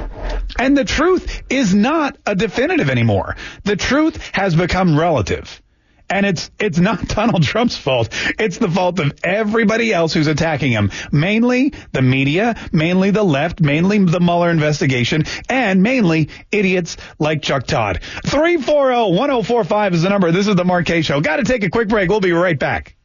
And 0.58 0.76
the 0.76 0.84
truth 0.84 1.42
is 1.48 1.74
not 1.74 2.16
a 2.26 2.34
definitive 2.34 2.90
anymore. 2.90 3.36
The 3.64 3.76
truth 3.76 4.30
has 4.32 4.54
become 4.56 4.98
relative. 4.98 5.62
And 6.10 6.24
it's 6.24 6.50
it's 6.58 6.78
not 6.78 7.06
Donald 7.08 7.42
Trump's 7.42 7.76
fault. 7.76 8.08
It's 8.38 8.56
the 8.56 8.68
fault 8.70 8.98
of 8.98 9.12
everybody 9.22 9.92
else 9.92 10.14
who's 10.14 10.26
attacking 10.26 10.72
him. 10.72 10.90
Mainly 11.12 11.74
the 11.92 12.00
media, 12.00 12.56
mainly 12.72 13.10
the 13.10 13.22
left, 13.22 13.60
mainly 13.60 13.98
the 13.98 14.20
Mueller 14.20 14.50
investigation, 14.50 15.24
and 15.50 15.82
mainly 15.82 16.30
idiots 16.50 16.96
like 17.18 17.42
Chuck 17.42 17.66
Todd. 17.66 18.00
340-1045 18.24 19.92
is 19.92 20.02
the 20.02 20.08
number. 20.08 20.32
This 20.32 20.48
is 20.48 20.56
the 20.56 20.64
Mark 20.64 20.88
Show. 20.88 21.20
Got 21.20 21.36
to 21.36 21.44
take 21.44 21.62
a 21.62 21.70
quick 21.70 21.88
break. 21.88 22.08
We'll 22.08 22.20
be 22.20 22.32
right 22.32 22.58
back 22.58 22.97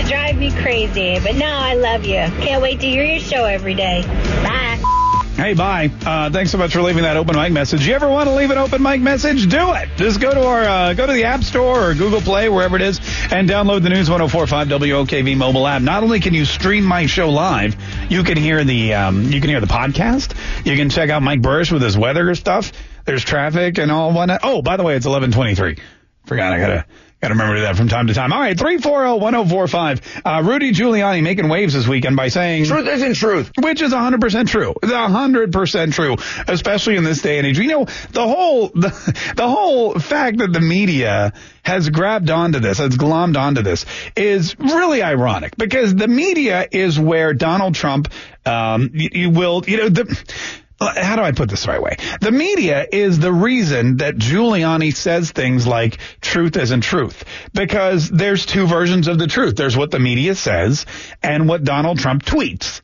to 0.00 0.08
drive 0.08 0.36
me 0.36 0.50
crazy, 0.50 1.18
but 1.20 1.36
now 1.36 1.58
I 1.58 1.74
love 1.74 2.04
you. 2.04 2.20
Can't 2.42 2.62
wait 2.62 2.80
to 2.80 2.86
hear 2.86 3.04
your 3.04 3.20
show 3.20 3.44
every 3.44 3.74
day. 3.74 4.02
Bye. 4.42 4.82
Hey, 5.36 5.54
bye. 5.54 5.90
Uh, 6.04 6.30
thanks 6.30 6.50
so 6.50 6.58
much 6.58 6.72
for 6.72 6.82
leaving 6.82 7.02
that 7.02 7.16
open 7.16 7.34
mic 7.34 7.52
message. 7.52 7.86
You 7.86 7.94
ever 7.94 8.08
want 8.08 8.28
to 8.28 8.34
leave 8.34 8.50
an 8.50 8.58
open 8.58 8.82
mic 8.82 9.00
message? 9.00 9.48
Do 9.48 9.72
it. 9.74 9.88
Just 9.96 10.20
go 10.20 10.32
to 10.32 10.46
our 10.46 10.62
uh, 10.62 10.94
go 10.94 11.06
to 11.06 11.12
the 11.12 11.24
App 11.24 11.42
Store 11.42 11.90
or 11.90 11.94
Google 11.94 12.20
Play, 12.20 12.48
wherever 12.48 12.76
it 12.76 12.82
is, 12.82 12.98
and 13.30 13.48
download 13.48 13.82
the 13.82 13.88
News 13.88 14.10
1045 14.10 14.68
WOKV 14.68 15.36
mobile 15.36 15.66
app. 15.66 15.82
Not 15.82 16.02
only 16.02 16.20
can 16.20 16.34
you 16.34 16.44
stream 16.44 16.84
my 16.84 17.06
show 17.06 17.30
live, 17.30 17.76
you 18.10 18.22
can 18.22 18.36
hear 18.36 18.64
the 18.64 18.94
um, 18.94 19.24
you 19.24 19.40
can 19.40 19.50
hear 19.50 19.60
the 19.60 19.66
podcast. 19.66 20.34
You 20.66 20.76
can 20.76 20.90
check 20.90 21.10
out 21.10 21.22
Mike 21.22 21.40
Buresh 21.40 21.72
with 21.72 21.82
his 21.82 21.96
weather 21.96 22.34
stuff. 22.34 22.72
There's 23.04 23.24
traffic 23.24 23.78
and 23.78 23.90
all 23.90 24.12
whatnot. 24.12 24.40
Oh, 24.42 24.62
by 24.62 24.76
the 24.76 24.82
way, 24.82 24.96
it's 24.96 25.06
1123. 25.06 25.82
Forgot 26.26 26.52
I 26.52 26.60
gotta 26.60 26.86
Got 27.20 27.28
to 27.28 27.34
remember 27.34 27.60
that 27.60 27.76
from 27.76 27.88
time 27.88 28.06
to 28.06 28.14
time. 28.14 28.32
All 28.32 28.40
right, 28.40 28.56
340-1045. 28.56 30.22
Uh, 30.24 30.42
Rudy 30.42 30.72
Giuliani 30.72 31.22
making 31.22 31.50
waves 31.50 31.74
this 31.74 31.86
weekend 31.86 32.16
by 32.16 32.28
saying... 32.28 32.64
Truth 32.64 32.88
isn't 32.88 33.14
truth. 33.14 33.52
Which 33.60 33.82
is 33.82 33.92
100% 33.92 34.48
true. 34.48 34.74
It's 34.82 34.90
100% 34.90 35.92
true, 35.92 36.16
especially 36.48 36.96
in 36.96 37.04
this 37.04 37.20
day 37.20 37.36
and 37.36 37.46
age. 37.46 37.58
You 37.58 37.66
know, 37.66 37.84
the 38.12 38.26
whole, 38.26 38.68
the, 38.74 39.32
the 39.36 39.46
whole 39.46 39.98
fact 39.98 40.38
that 40.38 40.50
the 40.54 40.60
media 40.60 41.34
has 41.62 41.90
grabbed 41.90 42.30
onto 42.30 42.58
this, 42.58 42.78
has 42.78 42.96
glommed 42.96 43.36
onto 43.36 43.60
this, 43.60 43.84
is 44.16 44.58
really 44.58 45.02
ironic 45.02 45.58
because 45.58 45.94
the 45.94 46.08
media 46.08 46.66
is 46.72 46.98
where 46.98 47.34
Donald 47.34 47.74
Trump, 47.74 48.08
um, 48.46 48.92
you, 48.94 49.10
you 49.12 49.30
will, 49.30 49.62
you 49.66 49.76
know, 49.76 49.88
the, 49.90 50.34
how 50.80 51.16
do 51.16 51.22
I 51.22 51.32
put 51.32 51.50
this 51.50 51.64
the 51.64 51.72
right 51.72 51.82
way? 51.82 51.96
The 52.20 52.32
media 52.32 52.86
is 52.90 53.18
the 53.18 53.32
reason 53.32 53.98
that 53.98 54.16
Giuliani 54.16 54.94
says 54.94 55.30
things 55.30 55.66
like 55.66 55.98
truth 56.20 56.56
isn't 56.56 56.80
truth 56.80 57.24
because 57.52 58.08
there's 58.08 58.46
two 58.46 58.66
versions 58.66 59.06
of 59.06 59.18
the 59.18 59.26
truth. 59.26 59.56
There's 59.56 59.76
what 59.76 59.90
the 59.90 59.98
media 59.98 60.34
says 60.34 60.86
and 61.22 61.48
what 61.48 61.64
Donald 61.64 61.98
Trump 61.98 62.24
tweets. 62.24 62.80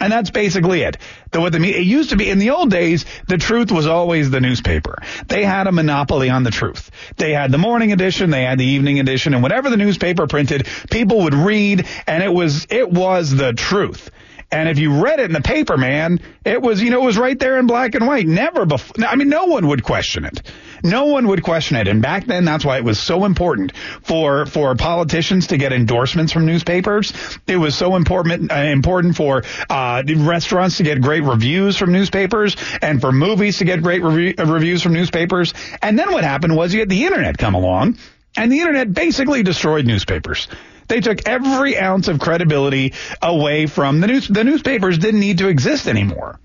And 0.00 0.12
that's 0.12 0.30
basically 0.30 0.82
it. 0.82 0.96
The, 1.32 1.40
what 1.40 1.52
the 1.52 1.58
media, 1.58 1.80
it 1.80 1.86
used 1.86 2.10
to 2.10 2.16
be 2.16 2.30
in 2.30 2.38
the 2.38 2.50
old 2.50 2.70
days, 2.70 3.04
the 3.26 3.36
truth 3.36 3.72
was 3.72 3.86
always 3.86 4.30
the 4.30 4.40
newspaper. 4.40 4.96
They 5.26 5.44
had 5.44 5.66
a 5.66 5.72
monopoly 5.72 6.30
on 6.30 6.44
the 6.44 6.50
truth. 6.50 6.90
They 7.16 7.32
had 7.32 7.50
the 7.50 7.58
morning 7.58 7.92
edition, 7.92 8.30
they 8.30 8.44
had 8.44 8.58
the 8.58 8.64
evening 8.64 9.00
edition, 9.00 9.34
and 9.34 9.42
whatever 9.42 9.70
the 9.70 9.76
newspaper 9.76 10.26
printed, 10.26 10.68
people 10.90 11.22
would 11.22 11.34
read, 11.34 11.86
and 12.06 12.22
it 12.22 12.32
was, 12.32 12.66
it 12.70 12.90
was 12.90 13.34
the 13.34 13.52
truth. 13.52 14.10
And 14.50 14.68
if 14.68 14.78
you 14.78 15.02
read 15.02 15.20
it 15.20 15.24
in 15.24 15.32
the 15.32 15.42
paper, 15.42 15.76
man, 15.76 16.20
it 16.42 16.62
was, 16.62 16.82
you 16.82 16.88
know, 16.88 17.02
it 17.02 17.06
was 17.06 17.18
right 17.18 17.38
there 17.38 17.58
in 17.58 17.66
black 17.66 17.94
and 17.94 18.06
white. 18.06 18.26
Never 18.26 18.64
before. 18.64 19.04
I 19.06 19.14
mean, 19.14 19.28
no 19.28 19.44
one 19.44 19.66
would 19.68 19.84
question 19.84 20.24
it. 20.24 20.40
No 20.82 21.06
one 21.06 21.28
would 21.28 21.42
question 21.42 21.76
it. 21.76 21.86
And 21.86 22.00
back 22.00 22.24
then, 22.24 22.46
that's 22.46 22.64
why 22.64 22.78
it 22.78 22.84
was 22.84 22.98
so 22.98 23.26
important 23.26 23.76
for, 24.02 24.46
for 24.46 24.74
politicians 24.74 25.48
to 25.48 25.58
get 25.58 25.74
endorsements 25.74 26.32
from 26.32 26.46
newspapers. 26.46 27.12
It 27.46 27.56
was 27.56 27.74
so 27.74 27.94
important, 27.94 28.50
uh, 28.50 28.54
important 28.54 29.16
for, 29.16 29.42
uh, 29.68 30.02
restaurants 30.16 30.78
to 30.78 30.82
get 30.82 31.02
great 31.02 31.24
reviews 31.24 31.76
from 31.76 31.92
newspapers 31.92 32.56
and 32.80 33.02
for 33.02 33.12
movies 33.12 33.58
to 33.58 33.66
get 33.66 33.82
great 33.82 34.02
uh, 34.02 34.46
reviews 34.46 34.82
from 34.82 34.94
newspapers. 34.94 35.52
And 35.82 35.98
then 35.98 36.10
what 36.10 36.24
happened 36.24 36.56
was 36.56 36.72
you 36.72 36.80
had 36.80 36.88
the 36.88 37.04
internet 37.04 37.36
come 37.36 37.54
along 37.54 37.98
and 38.34 38.50
the 38.50 38.60
internet 38.60 38.94
basically 38.94 39.42
destroyed 39.42 39.84
newspapers. 39.84 40.48
They 40.88 41.00
took 41.00 41.28
every 41.28 41.78
ounce 41.78 42.08
of 42.08 42.18
credibility 42.18 42.94
away 43.22 43.66
from 43.66 44.00
the 44.00 44.06
news. 44.06 44.28
The 44.28 44.44
newspapers 44.44 44.98
didn't 44.98 45.20
need 45.20 45.38
to 45.38 45.48
exist 45.48 45.86
anymore. 45.86 46.40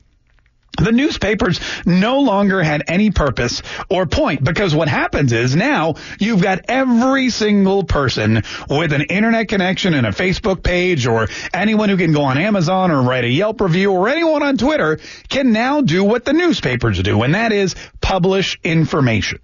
The 0.77 0.91
newspapers 0.91 1.59
no 1.85 2.21
longer 2.21 2.63
had 2.63 2.83
any 2.87 3.11
purpose 3.11 3.61
or 3.89 4.07
point 4.07 4.43
because 4.43 4.73
what 4.73 4.87
happens 4.87 5.31
is 5.31 5.55
now 5.55 5.95
you've 6.19 6.41
got 6.41 6.61
every 6.67 7.29
single 7.29 7.83
person 7.83 8.41
with 8.67 8.91
an 8.91 9.03
internet 9.03 9.49
connection 9.49 9.93
and 9.93 10.07
a 10.07 10.09
Facebook 10.09 10.63
page 10.63 11.05
or 11.05 11.27
anyone 11.53 11.89
who 11.89 11.97
can 11.97 12.11
go 12.11 12.23
on 12.23 12.39
Amazon 12.39 12.89
or 12.89 13.03
write 13.03 13.23
a 13.23 13.29
Yelp 13.29 13.61
review 13.61 13.91
or 13.91 14.09
anyone 14.09 14.41
on 14.41 14.57
Twitter 14.57 14.99
can 15.29 15.53
now 15.53 15.81
do 15.81 16.03
what 16.03 16.25
the 16.25 16.33
newspapers 16.33 16.99
do 17.03 17.21
and 17.21 17.35
that 17.35 17.51
is 17.51 17.75
publish 18.01 18.59
information. 18.63 19.39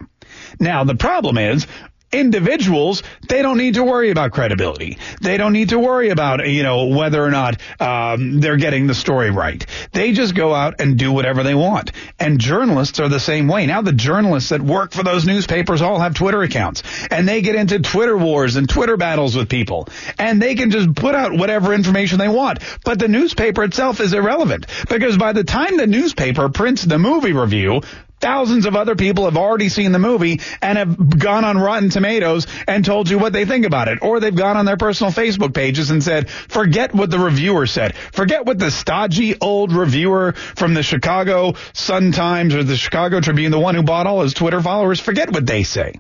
Now, 0.60 0.84
the 0.84 0.96
problem 0.96 1.38
is 1.38 1.68
individuals, 2.12 3.04
they 3.28 3.42
don't 3.42 3.58
need 3.58 3.76
to 3.76 3.84
worry 3.84 4.10
about 4.10 4.32
credibility. 4.32 4.98
They 5.22 5.38
don't 5.38 5.54
need 5.54 5.70
to 5.70 5.80
worry 5.80 6.10
about, 6.10 6.48
you 6.48 6.64
know, 6.64 6.88
whether 6.88 7.24
or 7.24 7.32
not 7.32 7.62
um, 7.80 8.40
they're 8.40 8.58
getting 8.58 8.88
the 8.88 8.96
story 8.96 9.30
right. 9.30 9.66
They 9.92 10.12
just 10.12 10.36
go 10.36 10.54
out 10.54 10.80
and 10.80 10.98
do 10.98 11.12
whatever 11.12 11.44
they 11.44 11.56
want. 11.56 11.92
And 12.20 12.40
journalists 12.40 13.00
are 13.00 13.10
the 13.10 13.20
same 13.20 13.48
way. 13.48 13.66
Now 13.66 13.82
the 13.82 13.94
journalists 13.94 14.50
that 14.50 14.62
work 14.62 14.92
for 14.92 15.04
those 15.04 15.26
newspapers 15.26 15.82
all 15.82 16.00
have 16.00 16.16
Twitter 16.16 16.42
accounts 16.42 16.84
and 17.12 17.28
they 17.28 17.42
get 17.42 17.56
into 17.56 17.80
Twitter 17.80 18.18
wars 18.18 18.56
and 18.56 18.68
Twitter 18.68 18.98
battles 18.98 19.36
with 19.36 19.50
people 19.50 19.88
and 20.18 20.42
they 20.42 20.56
can 20.56 20.72
just 20.72 20.96
put 20.96 21.16
out 21.16 21.34
whatever 21.34 21.74
information 21.74 22.18
they 22.18 22.28
want. 22.28 22.60
But 22.84 23.00
the 23.00 23.08
newspaper 23.08 23.64
itself 23.64 24.00
is 24.00 24.14
irrelevant 24.14 24.66
because 24.90 25.18
by 25.18 25.34
the 25.34 25.44
time 25.44 25.78
the 25.78 25.88
newspaper 25.88 26.50
prints 26.50 26.84
the 26.84 27.00
movie 27.00 27.34
review, 27.34 27.82
Thousands 28.20 28.66
of 28.66 28.76
other 28.76 28.96
people 28.96 29.26
have 29.26 29.38
already 29.38 29.70
seen 29.70 29.92
the 29.92 30.00
movie 30.00 30.42
and 30.62 30.78
have 30.78 31.20
gone 31.20 31.46
on 31.46 31.58
Rotten 31.58 31.90
Tomatoes 31.90 32.48
and 32.68 32.84
told 32.84 33.10
you 33.10 33.18
what 33.18 33.34
they 33.34 33.46
think 33.46 33.66
about 33.66 33.88
it. 33.88 34.00
Or 34.02 34.20
they've 34.20 34.36
gone 34.36 34.58
on 34.58 34.66
their 34.66 34.78
personal 34.78 35.12
Facebook 35.12 35.54
pages 35.54 35.90
and 35.90 36.04
said, 36.04 36.30
forget 36.30 36.94
what 36.94 37.10
the 37.10 37.20
reviewer 37.20 37.68
said. 37.68 37.96
Forget 37.96 38.46
what 38.46 38.60
the 38.60 38.72
stodgy 38.72 39.40
old 39.40 39.72
reviewer 39.72 40.34
from 40.34 40.74
the 40.74 40.84
Chicago 40.84 41.54
Sun-Times 41.74 42.56
or 42.56 42.64
the 42.64 42.78
Chicago 42.78 43.22
Tribune, 43.22 43.52
the 43.52 43.60
one 43.60 43.76
who 43.76 43.84
bought 43.84 44.08
all 44.08 44.22
his 44.22 44.34
Twitter 44.34 44.62
followers, 44.62 45.00
forget 45.00 45.32
what 45.32 45.46
they 45.46 45.64
say. 45.64 45.96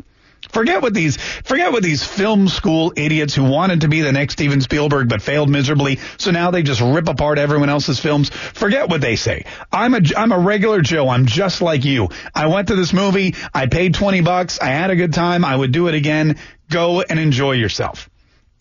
Forget 0.49 0.81
what 0.81 0.93
these 0.93 1.17
forget 1.17 1.71
what 1.71 1.83
these 1.83 2.03
film 2.03 2.47
school 2.47 2.91
idiots 2.95 3.35
who 3.35 3.43
wanted 3.43 3.81
to 3.81 3.87
be 3.87 4.01
the 4.01 4.11
next 4.11 4.33
Steven 4.33 4.61
Spielberg 4.61 5.07
but 5.07 5.21
failed 5.21 5.49
miserably. 5.49 5.99
So 6.17 6.31
now 6.31 6.51
they 6.51 6.63
just 6.63 6.81
rip 6.81 7.07
apart 7.07 7.37
everyone 7.37 7.69
else's 7.69 7.99
films. 7.99 8.29
Forget 8.29 8.89
what 8.89 9.01
they 9.01 9.15
say. 9.15 9.45
I'm 9.71 9.93
a 9.93 10.01
I'm 10.17 10.31
a 10.31 10.39
regular 10.39 10.81
Joe. 10.81 11.07
I'm 11.09 11.27
just 11.27 11.61
like 11.61 11.85
you. 11.85 12.09
I 12.33 12.47
went 12.47 12.69
to 12.69 12.75
this 12.75 12.93
movie. 12.93 13.35
I 13.53 13.67
paid 13.67 13.93
20 13.93 14.21
bucks. 14.21 14.59
I 14.59 14.67
had 14.67 14.89
a 14.89 14.95
good 14.95 15.13
time. 15.13 15.45
I 15.45 15.55
would 15.55 15.71
do 15.71 15.87
it 15.87 15.93
again. 15.93 16.37
Go 16.69 17.01
and 17.01 17.19
enjoy 17.19 17.53
yourself. 17.53 18.09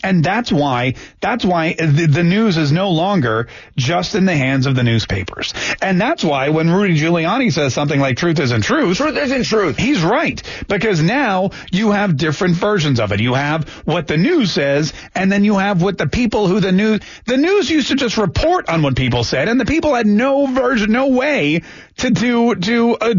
And 0.02 0.22
that's 0.22 0.52
why, 0.52 0.94
that's 1.20 1.44
why 1.44 1.72
the, 1.72 2.06
the, 2.06 2.22
news 2.22 2.56
is 2.56 2.70
no 2.70 2.90
longer 2.90 3.48
just 3.76 4.14
in 4.14 4.26
the 4.26 4.36
hands 4.36 4.66
of 4.66 4.76
the 4.76 4.84
newspapers. 4.84 5.52
And 5.82 6.00
that's 6.00 6.22
why 6.22 6.50
when 6.50 6.70
Rudy 6.70 6.96
Giuliani 6.96 7.52
says 7.52 7.74
something 7.74 7.98
like 7.98 8.16
truth 8.16 8.38
isn't 8.38 8.62
truth. 8.62 8.96
Truth 8.96 9.16
isn't 9.16 9.44
truth. 9.44 9.76
He's 9.76 10.02
right. 10.02 10.40
Because 10.68 11.02
now 11.02 11.50
you 11.72 11.90
have 11.90 12.16
different 12.16 12.54
versions 12.54 13.00
of 13.00 13.10
it. 13.10 13.20
You 13.20 13.34
have 13.34 13.68
what 13.86 14.06
the 14.06 14.16
news 14.16 14.52
says, 14.52 14.92
and 15.16 15.32
then 15.32 15.42
you 15.42 15.58
have 15.58 15.82
what 15.82 15.98
the 15.98 16.06
people 16.06 16.46
who 16.46 16.60
the 16.60 16.70
news, 16.70 17.00
the 17.26 17.36
news 17.36 17.68
used 17.68 17.88
to 17.88 17.96
just 17.96 18.18
report 18.18 18.68
on 18.68 18.82
what 18.82 18.94
people 18.94 19.24
said, 19.24 19.48
and 19.48 19.60
the 19.60 19.66
people 19.66 19.96
had 19.96 20.06
no 20.06 20.46
version, 20.46 20.92
no 20.92 21.08
way 21.08 21.62
to, 21.96 22.10
to, 22.12 22.54
to, 22.54 22.96
uh, 22.96 23.14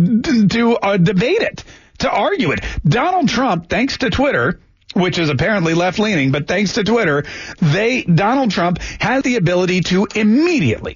to 0.48 0.78
uh, 0.78 0.96
debate 0.96 1.42
it, 1.42 1.66
to 1.98 2.10
argue 2.10 2.52
it. 2.52 2.62
Donald 2.86 3.28
Trump, 3.28 3.68
thanks 3.68 3.98
to 3.98 4.10
Twitter, 4.10 4.62
which 4.93 5.19
is 5.19 5.29
apparently 5.29 5.75
left 5.75 6.00
leaning, 6.00 6.31
but 6.31 6.48
thanks 6.48 6.74
to 6.74 6.84
Twitter, 6.84 7.24
they, 7.62 8.01
Donald 8.03 8.50
Trump 8.50 8.79
has 9.00 9.22
the 9.22 9.36
ability 9.36 9.81
to 9.81 10.08
immediately, 10.15 10.96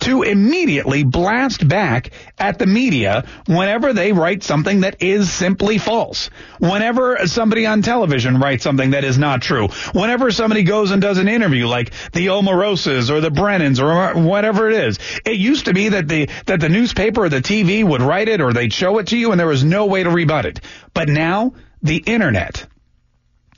to 0.00 0.22
immediately 0.22 1.02
blast 1.02 1.66
back 1.66 2.10
at 2.38 2.60
the 2.60 2.66
media 2.66 3.26
whenever 3.46 3.92
they 3.92 4.12
write 4.12 4.44
something 4.44 4.82
that 4.82 5.02
is 5.02 5.32
simply 5.32 5.78
false. 5.78 6.30
Whenever 6.60 7.26
somebody 7.26 7.66
on 7.66 7.82
television 7.82 8.38
writes 8.38 8.62
something 8.62 8.90
that 8.90 9.02
is 9.02 9.18
not 9.18 9.42
true. 9.42 9.66
Whenever 9.92 10.30
somebody 10.30 10.62
goes 10.62 10.92
and 10.92 11.02
does 11.02 11.18
an 11.18 11.28
interview 11.28 11.66
like 11.66 11.92
the 12.12 12.28
Omaroses 12.28 13.10
or 13.10 13.20
the 13.20 13.30
Brennans 13.30 13.80
or 13.80 14.22
whatever 14.22 14.70
it 14.70 14.84
is. 14.84 14.98
It 15.24 15.36
used 15.36 15.64
to 15.64 15.74
be 15.74 15.88
that 15.88 16.06
the, 16.06 16.28
that 16.46 16.60
the 16.60 16.68
newspaper 16.68 17.24
or 17.24 17.28
the 17.28 17.42
TV 17.42 17.84
would 17.84 18.02
write 18.02 18.28
it 18.28 18.40
or 18.40 18.52
they'd 18.52 18.72
show 18.72 18.98
it 18.98 19.08
to 19.08 19.16
you 19.16 19.32
and 19.32 19.40
there 19.40 19.48
was 19.48 19.64
no 19.64 19.86
way 19.86 20.04
to 20.04 20.10
rebut 20.10 20.46
it. 20.46 20.60
But 20.94 21.08
now, 21.08 21.54
the 21.82 21.96
internet 21.96 22.66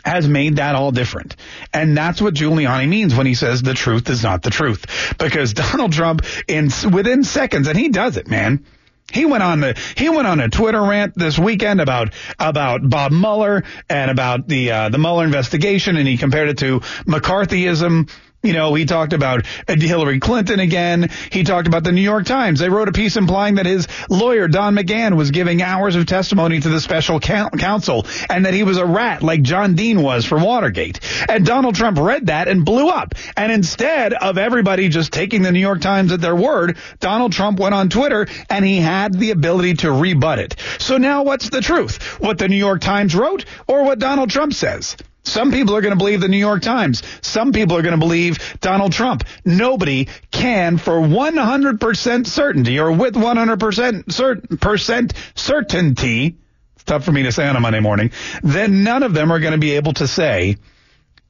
has 0.04 0.28
made 0.28 0.56
that 0.56 0.75
all 0.75 0.90
different. 0.90 1.37
And 1.73 1.96
that's 1.96 2.20
what 2.20 2.34
Giuliani 2.34 2.88
means 2.88 3.14
when 3.14 3.26
he 3.26 3.34
says 3.34 3.62
the 3.62 3.75
truth 3.75 4.11
is 4.11 4.23
not 4.23 4.42
the 4.42 4.50
truth. 4.50 5.16
Because 5.18 5.52
Donald 5.52 5.92
Trump 5.92 6.23
in 6.46 6.70
within 6.92 7.25
seconds, 7.25 7.68
and 7.68 7.78
he 7.78 7.88
does 7.88 8.16
it, 8.16 8.28
man. 8.28 8.64
He 9.12 9.26
went 9.26 9.42
on 9.42 9.61
the 9.61 9.78
he 9.96 10.08
went 10.08 10.26
on 10.26 10.40
a 10.40 10.49
Twitter 10.49 10.82
rant 10.82 11.14
this 11.14 11.38
weekend 11.38 11.80
about 11.80 12.14
about 12.38 12.88
Bob 12.88 13.12
Mueller 13.12 13.64
and 13.88 14.11
about 14.11 14.49
the 14.49 14.70
uh, 14.70 14.88
the 14.88 14.99
Mueller 14.99 15.25
investigation, 15.25 15.96
and 15.96 16.08
he 16.08 16.16
compared 16.16 16.49
it 16.49 16.58
to 16.58 16.80
McCarthyism 17.06 18.11
you 18.44 18.52
know, 18.52 18.74
he 18.74 18.84
talked 18.84 19.14
about 19.14 19.46
uh, 19.66 19.74
Hillary 19.76 20.20
Clinton 20.20 20.60
again. 20.60 21.08
He 21.32 21.42
talked 21.44 21.66
about 21.66 21.82
the 21.82 21.92
New 21.92 22.02
York 22.02 22.26
Times. 22.26 22.60
They 22.60 22.68
wrote 22.68 22.88
a 22.88 22.92
piece 22.92 23.16
implying 23.16 23.56
that 23.56 23.66
his 23.66 23.88
lawyer, 24.10 24.48
Don 24.48 24.76
McGahn, 24.76 25.16
was 25.16 25.30
giving 25.30 25.62
hours 25.62 25.96
of 25.96 26.06
testimony 26.06 26.60
to 26.60 26.68
the 26.68 26.80
special 26.80 27.18
counsel 27.20 28.06
and 28.28 28.44
that 28.44 28.54
he 28.54 28.62
was 28.62 28.76
a 28.76 28.84
rat 28.84 29.22
like 29.22 29.42
John 29.42 29.74
Dean 29.74 30.02
was 30.02 30.26
for 30.26 30.38
Watergate. 30.38 31.00
And 31.28 31.46
Donald 31.46 31.74
Trump 31.74 31.98
read 31.98 32.26
that 32.26 32.46
and 32.46 32.64
blew 32.64 32.88
up. 32.88 33.14
And 33.36 33.50
instead 33.50 34.12
of 34.12 34.36
everybody 34.36 34.90
just 34.90 35.12
taking 35.12 35.42
the 35.42 35.52
New 35.52 35.60
York 35.60 35.80
Times 35.80 36.12
at 36.12 36.20
their 36.20 36.36
word, 36.36 36.76
Donald 37.00 37.32
Trump 37.32 37.58
went 37.58 37.74
on 37.74 37.88
Twitter 37.88 38.26
and 38.50 38.64
he 38.64 38.76
had 38.76 39.14
the 39.14 39.30
ability 39.30 39.74
to 39.74 39.90
rebut 39.90 40.38
it. 40.38 40.56
So 40.78 40.98
now 40.98 41.22
what's 41.22 41.48
the 41.48 41.62
truth? 41.62 42.20
What 42.20 42.36
the 42.36 42.48
New 42.48 42.56
York 42.56 42.82
Times 42.82 43.14
wrote 43.14 43.46
or 43.66 43.84
what 43.84 43.98
Donald 43.98 44.28
Trump 44.28 44.52
says? 44.52 44.96
Some 45.25 45.50
people 45.50 45.75
are 45.75 45.81
going 45.81 45.93
to 45.93 45.99
believe 45.99 46.21
the 46.21 46.28
New 46.28 46.38
York 46.38 46.62
Times. 46.62 47.02
Some 47.23 47.52
people 47.52 47.76
are 47.76 47.83
going 47.83 47.95
to 47.95 47.99
believe 47.99 48.59
Donald 48.61 48.93
Trump. 48.93 49.25
Nobody 49.45 50.09
can, 50.31 50.76
for 50.78 51.00
100% 51.00 52.26
certainty 52.26 52.78
or 52.78 52.93
with 52.93 53.14
100% 53.14 54.04
cert- 54.04 54.61
percent 54.61 55.14
certainty, 55.35 56.37
it's 56.75 56.85
tough 56.85 57.04
for 57.04 57.12
me 57.12 57.23
to 57.23 57.33
say 57.33 57.47
on 57.47 57.57
a 57.57 57.61
Monday 57.61 57.81
morning, 57.81 58.11
then 58.43 58.85
none 58.85 59.02
of 59.02 59.14
them 59.14 59.33
are 59.33 59.40
going 59.40 59.52
to 59.52 59.59
be 59.59 59.73
able 59.73 59.95
to 59.95 60.07
say 60.07 60.57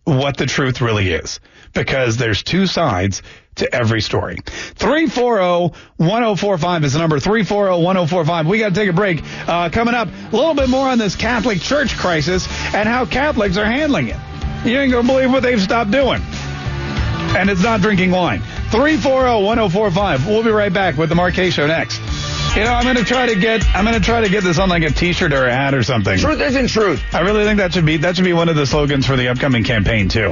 what 0.04 0.36
the 0.36 0.46
truth 0.46 0.80
really 0.80 1.10
is 1.10 1.40
because 1.72 2.16
there's 2.16 2.42
two 2.42 2.66
sides 2.66 3.22
to 3.56 3.72
every 3.74 4.00
story. 4.00 4.36
340-1045 4.36 6.84
is 6.84 6.92
the 6.92 6.98
number. 6.98 7.18
340-1045. 7.18 8.48
We 8.48 8.58
got 8.58 8.70
to 8.70 8.74
take 8.74 8.88
a 8.88 8.92
break. 8.92 9.22
Uh, 9.48 9.70
coming 9.70 9.94
up, 9.94 10.08
a 10.08 10.36
little 10.36 10.54
bit 10.54 10.68
more 10.68 10.88
on 10.88 10.98
this 10.98 11.16
Catholic 11.16 11.60
Church 11.60 11.96
crisis 11.96 12.46
and 12.74 12.88
how 12.88 13.06
Catholics 13.06 13.56
are 13.56 13.64
handling 13.64 14.08
it. 14.08 14.16
You 14.64 14.78
ain't 14.78 14.92
going 14.92 15.06
to 15.06 15.12
believe 15.12 15.30
what 15.30 15.42
they've 15.42 15.60
stopped 15.60 15.90
doing. 15.90 16.22
And 17.36 17.50
it's 17.50 17.62
not 17.62 17.80
drinking 17.80 18.10
wine. 18.10 18.40
340-1045. 18.70 20.26
We'll 20.26 20.42
be 20.42 20.50
right 20.50 20.72
back 20.72 20.96
with 20.96 21.10
the 21.10 21.30
Kaye 21.32 21.50
Show 21.50 21.66
next. 21.66 22.00
You 22.54 22.62
know, 22.62 22.72
I'm 22.72 22.94
to 22.94 23.02
try 23.04 23.26
to 23.26 23.34
get 23.34 23.64
I'm 23.74 23.84
to 23.92 23.98
try 23.98 24.20
to 24.20 24.28
get 24.28 24.44
this 24.44 24.60
on 24.60 24.68
like 24.68 24.84
a 24.84 24.90
T-shirt 24.90 25.32
or 25.32 25.44
a 25.44 25.52
hat 25.52 25.74
or 25.74 25.82
something. 25.82 26.16
Truth 26.16 26.40
isn't 26.40 26.68
truth. 26.68 27.02
I 27.12 27.20
really 27.22 27.42
think 27.42 27.58
that 27.58 27.72
should 27.72 27.84
be 27.84 27.96
that 27.96 28.14
should 28.14 28.24
be 28.24 28.32
one 28.32 28.48
of 28.48 28.54
the 28.54 28.64
slogans 28.64 29.06
for 29.06 29.16
the 29.16 29.26
upcoming 29.26 29.64
campaign 29.64 30.08
too. 30.08 30.30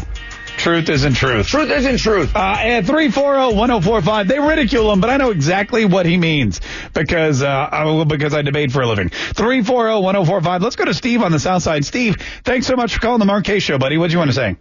Truth 0.56 0.88
isn't 0.88 1.14
truth. 1.14 1.48
Truth 1.48 1.70
isn't 1.72 1.96
truth. 1.98 2.36
Uh, 2.36 2.54
at 2.60 2.84
340-1045, 2.84 4.28
they 4.28 4.38
ridicule 4.38 4.92
him, 4.92 5.00
but 5.00 5.10
I 5.10 5.16
know 5.16 5.30
exactly 5.30 5.84
what 5.84 6.06
he 6.06 6.16
means 6.16 6.60
because, 6.94 7.42
uh, 7.42 7.68
I, 7.72 8.04
because 8.04 8.32
I 8.34 8.42
debate 8.42 8.70
for 8.70 8.82
a 8.82 8.86
living. 8.86 9.08
340-1045. 9.08 10.60
Let's 10.60 10.76
go 10.76 10.84
to 10.84 10.94
Steve 10.94 11.22
on 11.22 11.32
the 11.32 11.40
south 11.40 11.64
side. 11.64 11.84
Steve, 11.84 12.16
thanks 12.44 12.68
so 12.68 12.76
much 12.76 12.94
for 12.94 13.00
calling 13.00 13.18
the 13.18 13.24
Mark 13.24 13.44
Kaye 13.44 13.58
Show, 13.58 13.78
buddy. 13.78 13.98
What 13.98 14.08
do 14.08 14.12
you 14.12 14.18
want 14.18 14.30
to 14.30 14.36
say? 14.36 14.56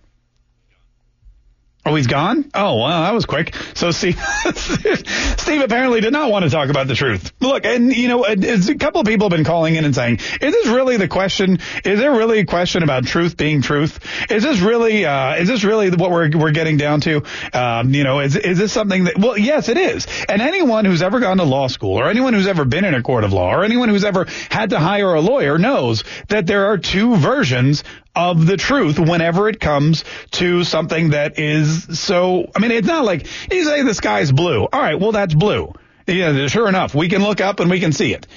Oh, 1.83 1.95
he's 1.95 2.05
gone? 2.05 2.45
Oh, 2.53 2.75
wow, 2.75 3.05
that 3.05 3.13
was 3.13 3.25
quick. 3.25 3.55
So 3.73 3.89
Steve, 3.91 4.19
Steve 4.19 5.61
apparently 5.61 5.99
did 5.99 6.13
not 6.13 6.29
want 6.29 6.45
to 6.45 6.51
talk 6.51 6.69
about 6.69 6.87
the 6.87 6.93
truth. 6.93 7.33
Look, 7.39 7.65
and 7.65 7.95
you 7.95 8.07
know, 8.07 8.23
a, 8.23 8.33
a 8.33 8.75
couple 8.75 9.01
of 9.01 9.07
people 9.07 9.29
have 9.29 9.35
been 9.35 9.45
calling 9.45 9.75
in 9.75 9.83
and 9.83 9.95
saying, 9.95 10.17
is 10.17 10.53
this 10.53 10.67
really 10.67 10.97
the 10.97 11.07
question? 11.07 11.57
Is 11.83 11.99
there 11.99 12.11
really 12.11 12.37
a 12.39 12.45
question 12.45 12.83
about 12.83 13.05
truth 13.05 13.35
being 13.35 13.63
truth? 13.63 13.99
Is 14.29 14.43
this 14.43 14.59
really, 14.59 15.05
uh, 15.05 15.37
is 15.37 15.47
this 15.47 15.63
really 15.63 15.89
what 15.89 16.11
we're, 16.11 16.29
we're 16.37 16.51
getting 16.51 16.77
down 16.77 17.01
to? 17.01 17.23
Um, 17.51 17.95
you 17.95 18.03
know, 18.03 18.19
is, 18.19 18.35
is 18.35 18.59
this 18.59 18.71
something 18.71 19.05
that, 19.05 19.17
well, 19.17 19.35
yes, 19.35 19.67
it 19.67 19.77
is. 19.77 20.05
And 20.29 20.39
anyone 20.39 20.85
who's 20.85 21.01
ever 21.01 21.19
gone 21.19 21.37
to 21.37 21.43
law 21.43 21.67
school 21.67 21.99
or 21.99 22.09
anyone 22.09 22.33
who's 22.33 22.47
ever 22.47 22.63
been 22.63 22.85
in 22.85 22.93
a 22.93 23.01
court 23.01 23.23
of 23.23 23.33
law 23.33 23.55
or 23.55 23.63
anyone 23.63 23.89
who's 23.89 24.05
ever 24.05 24.27
had 24.51 24.69
to 24.69 24.79
hire 24.79 25.15
a 25.15 25.21
lawyer 25.21 25.57
knows 25.57 26.03
that 26.29 26.45
there 26.45 26.67
are 26.67 26.77
two 26.77 27.15
versions 27.15 27.83
of 28.15 28.45
the 28.45 28.57
truth 28.57 28.99
whenever 28.99 29.47
it 29.47 29.59
comes 29.59 30.03
to 30.31 30.63
something 30.63 31.11
that 31.11 31.39
is 31.39 31.99
so, 31.99 32.51
I 32.55 32.59
mean, 32.59 32.71
it's 32.71 32.87
not 32.87 33.05
like 33.05 33.27
you 33.51 33.63
say 33.63 33.83
the 33.83 33.93
sky's 33.93 34.31
blue. 34.31 34.63
All 34.63 34.81
right, 34.81 34.99
well, 34.99 35.11
that's 35.11 35.33
blue. 35.33 35.73
Yeah, 36.07 36.47
sure 36.47 36.67
enough, 36.67 36.93
we 36.93 37.07
can 37.09 37.23
look 37.23 37.41
up 37.41 37.59
and 37.59 37.69
we 37.69 37.79
can 37.79 37.93
see 37.93 38.13
it. 38.13 38.27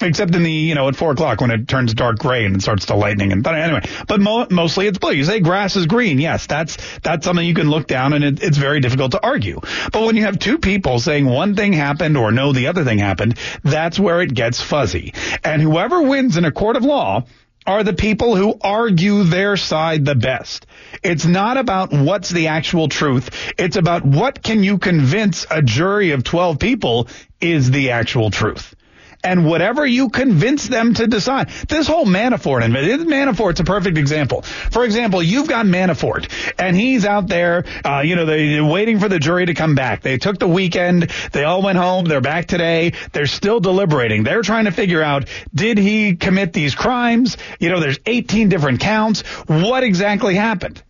Except 0.00 0.34
in 0.34 0.42
the, 0.42 0.50
you 0.50 0.74
know, 0.74 0.88
at 0.88 0.96
four 0.96 1.12
o'clock 1.12 1.40
when 1.40 1.52
it 1.52 1.68
turns 1.68 1.94
dark 1.94 2.18
gray 2.18 2.44
and 2.44 2.56
it 2.56 2.62
starts 2.62 2.86
to 2.86 2.96
lightning. 2.96 3.30
And 3.30 3.44
but 3.44 3.54
anyway, 3.54 3.82
but 4.08 4.20
mo- 4.20 4.48
mostly 4.50 4.88
it's 4.88 4.98
blue. 4.98 5.12
You 5.12 5.24
say 5.24 5.38
grass 5.38 5.76
is 5.76 5.86
green. 5.86 6.18
Yes, 6.18 6.48
that's 6.48 6.76
that's 6.98 7.24
something 7.24 7.46
you 7.46 7.54
can 7.54 7.70
look 7.70 7.86
down 7.86 8.12
and 8.12 8.24
it, 8.24 8.42
it's 8.42 8.58
very 8.58 8.80
difficult 8.80 9.12
to 9.12 9.24
argue. 9.24 9.60
But 9.92 10.04
when 10.04 10.16
you 10.16 10.24
have 10.24 10.40
two 10.40 10.58
people 10.58 10.98
saying 10.98 11.26
one 11.26 11.54
thing 11.54 11.72
happened 11.72 12.16
or 12.16 12.32
no, 12.32 12.52
the 12.52 12.66
other 12.66 12.82
thing 12.84 12.98
happened, 12.98 13.38
that's 13.62 13.98
where 13.98 14.20
it 14.20 14.34
gets 14.34 14.60
fuzzy. 14.60 15.14
And 15.44 15.62
whoever 15.62 16.02
wins 16.02 16.36
in 16.36 16.44
a 16.44 16.50
court 16.50 16.76
of 16.76 16.84
law 16.84 17.24
are 17.66 17.82
the 17.82 17.92
people 17.92 18.36
who 18.36 18.56
argue 18.60 19.24
their 19.24 19.56
side 19.56 20.04
the 20.04 20.14
best. 20.14 20.66
It's 21.02 21.24
not 21.24 21.56
about 21.56 21.92
what's 21.92 22.30
the 22.30 22.48
actual 22.48 22.88
truth. 22.88 23.54
It's 23.58 23.76
about 23.76 24.04
what 24.04 24.42
can 24.42 24.62
you 24.62 24.78
convince 24.78 25.46
a 25.50 25.62
jury 25.62 26.10
of 26.12 26.24
12 26.24 26.58
people 26.58 27.08
is 27.40 27.70
the 27.70 27.90
actual 27.90 28.30
truth 28.30 28.74
and 29.24 29.46
whatever 29.46 29.86
you 29.86 30.10
convince 30.10 30.68
them 30.68 30.94
to 30.94 31.06
decide. 31.06 31.48
This 31.68 31.86
whole 31.86 32.04
Manafort 32.04 32.62
and 32.62 32.74
Manafort's 32.74 33.60
a 33.60 33.64
perfect 33.64 33.98
example. 33.98 34.42
For 34.42 34.84
example, 34.84 35.22
you've 35.22 35.48
got 35.48 35.66
Manafort, 35.66 36.30
and 36.58 36.76
he's 36.76 37.04
out 37.04 37.26
there, 37.28 37.64
uh, 37.84 38.02
you 38.04 38.16
know, 38.16 38.26
they're 38.26 38.64
waiting 38.64 39.00
for 39.00 39.08
the 39.08 39.18
jury 39.18 39.46
to 39.46 39.54
come 39.54 39.74
back. 39.74 40.02
They 40.02 40.18
took 40.18 40.38
the 40.38 40.48
weekend, 40.48 41.10
they 41.32 41.44
all 41.44 41.62
went 41.62 41.78
home, 41.78 42.04
they're 42.04 42.20
back 42.20 42.46
today, 42.46 42.92
they're 43.12 43.26
still 43.26 43.60
deliberating. 43.60 44.22
They're 44.24 44.42
trying 44.42 44.66
to 44.66 44.72
figure 44.72 45.02
out, 45.02 45.28
did 45.54 45.78
he 45.78 46.16
commit 46.16 46.52
these 46.52 46.74
crimes? 46.74 47.36
You 47.58 47.70
know, 47.70 47.80
there's 47.80 47.98
18 48.04 48.48
different 48.48 48.80
counts. 48.80 49.22
What 49.46 49.82
exactly 49.82 50.34
happened? 50.34 50.82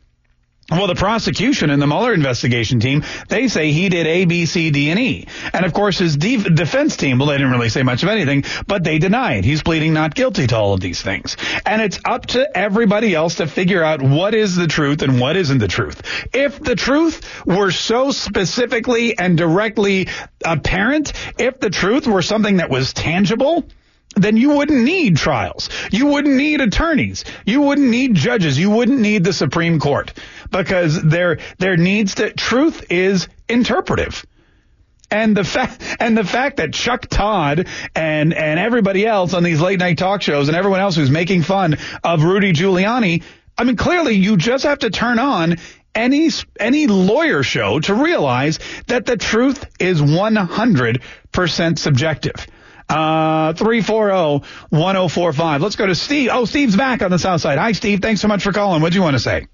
Well, 0.70 0.87
the 0.87 0.94
prosecution 0.94 1.68
and 1.68 1.81
the 1.81 1.87
Mueller 1.87 2.14
investigation 2.14 2.81
team, 2.81 3.05
they 3.29 3.48
say 3.48 3.70
he 3.70 3.90
did 3.90 4.07
A, 4.07 4.24
B, 4.24 4.46
C, 4.46 4.70
D, 4.70 4.88
and 4.90 4.98
E. 4.98 5.29
And 5.53 5.66
of 5.66 5.74
course, 5.74 5.98
his 5.98 6.16
de- 6.16 6.38
defense 6.38 6.96
team, 6.96 7.18
well, 7.18 7.29
they 7.29 7.35
didn't 7.35 7.50
really 7.53 7.68
say 7.68 7.83
much 7.83 8.03
of 8.03 8.09
anything, 8.09 8.44
but 8.66 8.83
they 8.83 8.98
deny 8.98 9.35
it. 9.35 9.44
He's 9.44 9.62
pleading 9.62 9.92
not 9.92 10.14
guilty 10.14 10.46
to 10.46 10.57
all 10.57 10.72
of 10.72 10.81
these 10.81 11.03
things. 11.03 11.37
And 11.66 11.83
it's 11.83 12.00
up 12.07 12.27
to 12.29 12.57
everybody 12.57 13.14
else 13.14 13.37
to 13.37 13.46
figure 13.46 13.85
out 13.85 14.00
what 14.00 14.35
is 14.35 14.57
the 14.57 14.66
truth 14.66 15.03
and 15.03 15.20
what 15.20 15.37
isn't 15.37 15.59
the 15.59 15.68
truth. 15.68 16.00
If 16.33 16.59
the 16.59 16.77
truth 16.77 17.44
were 17.44 17.70
so 17.70 18.11
specifically 18.11 19.18
and 19.18 19.37
directly 19.37 20.09
apparent, 20.42 21.12
if 21.38 21.61
the 21.61 21.70
truth 21.70 22.07
were 22.07 22.22
something 22.22 22.57
that 22.57 22.70
was 22.70 22.94
tangible, 22.94 23.64
then 24.14 24.37
you 24.37 24.50
wouldn't 24.50 24.83
need 24.85 25.16
trials. 25.16 25.68
You 25.90 26.07
wouldn't 26.07 26.37
need 26.37 26.61
attorneys. 26.61 27.24
You 27.44 27.62
wouldn't 27.62 27.88
need 27.88 28.14
judges. 28.14 28.59
You 28.59 28.70
wouldn't 28.70 29.00
need 29.00 29.24
the 29.24 29.33
Supreme 29.33 29.81
Court 29.81 30.12
because 30.50 31.03
there 31.03 31.38
there 31.59 31.77
needs 31.77 32.16
to 32.16 32.33
truth 32.33 32.87
is 32.90 33.29
interpretive. 33.48 34.24
And 35.11 35.37
the 35.37 35.44
fact 35.44 35.83
and 36.00 36.16
the 36.16 36.24
fact 36.24 36.57
that 36.57 36.72
Chuck 36.72 37.07
Todd 37.09 37.68
and 37.94 38.35
and 38.35 38.59
everybody 38.59 39.07
else 39.07 39.35
on 39.35 39.42
these 39.42 39.61
late 39.61 39.79
night 39.79 39.98
talk 39.98 40.22
shows 40.22 40.48
and 40.48 40.57
everyone 40.57 40.81
else 40.81 40.96
who's 40.96 41.11
making 41.11 41.42
fun 41.42 41.77
of 42.03 42.24
Rudy 42.24 42.53
Giuliani, 42.53 43.22
I 43.57 43.64
mean 43.64 43.77
clearly 43.77 44.14
you 44.14 44.37
just 44.37 44.64
have 44.64 44.81
to 44.81 44.90
turn 44.90 45.18
on 45.18 45.57
any 45.94 46.31
any 46.59 46.87
lawyer 46.87 47.42
show 47.42 47.81
to 47.81 47.94
realize 47.94 48.59
that 48.87 49.07
the 49.07 49.16
truth 49.16 49.64
is 49.79 50.00
100% 50.00 51.79
subjective. 51.79 52.46
Uh, 52.88 53.53
340-1045. 53.55 55.61
Let's 55.61 55.77
go 55.77 55.87
to 55.87 55.94
Steve. 55.94 56.31
Oh, 56.33 56.44
Steve's 56.44 56.77
back 56.77 57.01
on 57.03 57.11
the 57.11 57.18
south 57.18 57.40
side. 57.40 57.59
Hi, 57.59 57.73
Steve. 57.73 58.01
Thanks 58.01 58.20
so 58.20 58.29
much 58.29 58.42
for 58.42 58.53
calling. 58.53 58.83
What 58.83 58.92
do 58.92 58.99
you 58.99 59.03
want 59.03 59.14
to 59.14 59.23
say? 59.23 59.47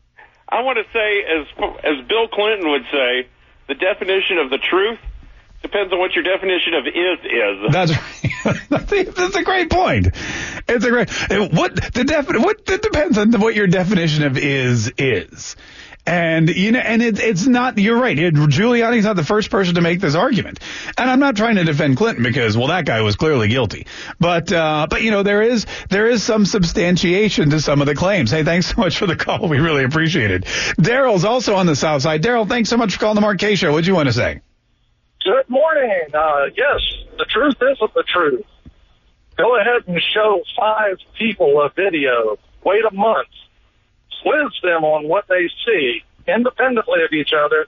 I 0.48 0.62
want 0.62 0.78
to 0.78 0.84
say, 0.92 1.22
as 1.22 1.46
as 1.84 2.04
Bill 2.08 2.26
Clinton 2.28 2.68
would 2.70 2.82
say, 2.90 3.28
the 3.68 3.74
definition 3.74 4.38
of 4.38 4.50
the 4.50 4.58
truth 4.58 4.98
depends 5.62 5.92
on 5.92 5.98
what 5.98 6.14
your 6.14 6.24
definition 6.24 6.74
of 6.74 6.86
is 6.86 7.18
is. 7.24 7.72
That's 7.72 7.92
right. 7.92 8.00
That's 9.14 9.36
a 9.36 9.44
great 9.44 9.70
point. 9.70 10.08
It's 10.68 10.84
a 10.84 10.90
great 10.90 11.10
what 11.52 11.74
the 11.94 12.04
def 12.04 12.28
what 12.28 12.60
it 12.68 12.82
depends 12.82 13.16
on 13.18 13.32
what 13.40 13.54
your 13.54 13.66
definition 13.66 14.24
of 14.24 14.38
is 14.38 14.92
is. 14.98 15.56
And 16.06 16.48
you 16.48 16.72
know, 16.72 16.78
and 16.78 17.02
it, 17.02 17.20
it's 17.20 17.46
not. 17.46 17.78
You're 17.78 18.00
right. 18.00 18.18
It, 18.18 18.34
Giuliani's 18.34 19.04
not 19.04 19.16
the 19.16 19.24
first 19.24 19.50
person 19.50 19.74
to 19.74 19.80
make 19.80 20.00
this 20.00 20.14
argument. 20.14 20.58
And 20.96 21.10
I'm 21.10 21.20
not 21.20 21.36
trying 21.36 21.56
to 21.56 21.64
defend 21.64 21.98
Clinton 21.98 22.24
because, 22.24 22.56
well, 22.56 22.68
that 22.68 22.86
guy 22.86 23.02
was 23.02 23.16
clearly 23.16 23.48
guilty. 23.48 23.86
But, 24.18 24.50
uh, 24.50 24.86
but 24.88 25.02
you 25.02 25.10
know, 25.10 25.22
there 25.22 25.42
is 25.42 25.66
there 25.90 26.06
is 26.06 26.22
some 26.22 26.46
substantiation 26.46 27.50
to 27.50 27.60
some 27.60 27.80
of 27.80 27.86
the 27.86 27.94
claims. 27.94 28.30
Hey, 28.30 28.44
thanks 28.44 28.68
so 28.68 28.80
much 28.80 28.96
for 28.96 29.06
the 29.06 29.16
call. 29.16 29.46
We 29.48 29.58
really 29.58 29.84
appreciate 29.84 30.30
it. 30.30 30.44
Daryl's 30.80 31.24
also 31.24 31.54
on 31.54 31.66
the 31.66 31.76
south 31.76 32.02
side. 32.02 32.22
Daryl, 32.22 32.48
thanks 32.48 32.70
so 32.70 32.78
much 32.78 32.94
for 32.94 33.00
calling 33.00 33.20
the 33.20 33.36
Kaye 33.36 33.54
Show. 33.54 33.70
What'd 33.70 33.86
you 33.86 33.94
want 33.94 34.08
to 34.08 34.14
say? 34.14 34.40
Good 35.22 35.50
morning. 35.50 36.06
Uh, 36.14 36.46
yes, 36.56 36.80
the 37.18 37.26
truth 37.26 37.56
isn't 37.60 37.94
the 37.94 38.04
truth. 38.04 38.46
Go 39.36 39.58
ahead 39.60 39.82
and 39.86 40.00
show 40.14 40.40
five 40.58 40.96
people 41.18 41.60
a 41.60 41.70
video. 41.74 42.38
Wait 42.64 42.84
a 42.90 42.94
month 42.94 43.28
quiz 44.22 44.52
them 44.62 44.84
on 44.84 45.08
what 45.08 45.26
they 45.28 45.48
see 45.66 46.02
independently 46.26 47.02
of 47.04 47.12
each 47.12 47.32
other, 47.32 47.66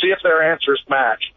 see 0.00 0.08
if 0.08 0.18
their 0.22 0.52
answers 0.52 0.82
match. 0.88 1.32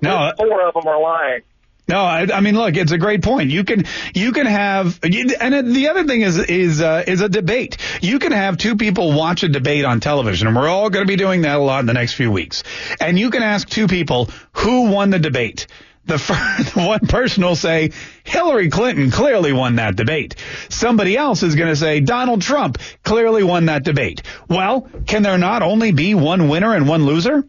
No, 0.00 0.32
four 0.36 0.66
of 0.66 0.74
them 0.74 0.86
are 0.86 1.00
lying. 1.00 1.42
No, 1.88 2.02
I, 2.02 2.26
I, 2.34 2.40
mean, 2.40 2.54
look, 2.54 2.76
it's 2.76 2.92
a 2.92 2.98
great 2.98 3.22
point. 3.22 3.50
You 3.50 3.64
can, 3.64 3.86
you 4.14 4.32
can 4.32 4.44
have, 4.44 5.00
and 5.02 5.74
the 5.74 5.88
other 5.88 6.04
thing 6.04 6.20
is, 6.20 6.38
is, 6.38 6.82
uh, 6.82 7.02
is 7.06 7.22
a 7.22 7.30
debate. 7.30 7.78
You 8.02 8.18
can 8.18 8.32
have 8.32 8.58
two 8.58 8.76
people 8.76 9.14
watch 9.14 9.42
a 9.42 9.48
debate 9.48 9.86
on 9.86 10.00
television, 10.00 10.48
and 10.48 10.54
we're 10.54 10.68
all 10.68 10.90
going 10.90 11.06
to 11.06 11.08
be 11.08 11.16
doing 11.16 11.42
that 11.42 11.56
a 11.56 11.62
lot 11.62 11.80
in 11.80 11.86
the 11.86 11.94
next 11.94 12.12
few 12.12 12.30
weeks. 12.30 12.62
And 13.00 13.18
you 13.18 13.30
can 13.30 13.42
ask 13.42 13.66
two 13.66 13.88
people 13.88 14.28
who 14.52 14.90
won 14.90 15.08
the 15.08 15.18
debate 15.18 15.66
the, 16.08 16.18
first, 16.18 16.74
one 16.76 17.06
person 17.06 17.44
will 17.44 17.56
say 17.56 17.92
Hillary 18.24 18.70
Clinton 18.70 19.10
clearly 19.10 19.52
won 19.52 19.76
that 19.76 19.96
debate. 19.96 20.34
Somebody 20.68 21.16
else 21.16 21.42
is 21.42 21.54
going 21.54 21.68
to 21.68 21.76
say 21.76 22.00
Donald 22.00 22.42
Trump 22.42 22.78
clearly 23.04 23.44
won 23.44 23.66
that 23.66 23.84
debate. 23.84 24.22
Well, 24.48 24.88
can 25.06 25.22
there 25.22 25.38
not 25.38 25.62
only 25.62 25.92
be 25.92 26.14
one 26.14 26.48
winner 26.48 26.74
and 26.74 26.88
one 26.88 27.06
loser? 27.06 27.44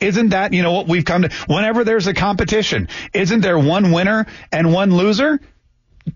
Isn't 0.00 0.28
that, 0.28 0.52
you 0.52 0.62
know, 0.62 0.72
what 0.72 0.86
we've 0.86 1.04
come 1.04 1.22
to? 1.22 1.30
Whenever 1.48 1.84
there's 1.84 2.06
a 2.06 2.14
competition, 2.14 2.88
isn't 3.12 3.40
there 3.40 3.58
one 3.58 3.90
winner 3.92 4.26
and 4.52 4.72
one 4.72 4.94
loser? 4.94 5.40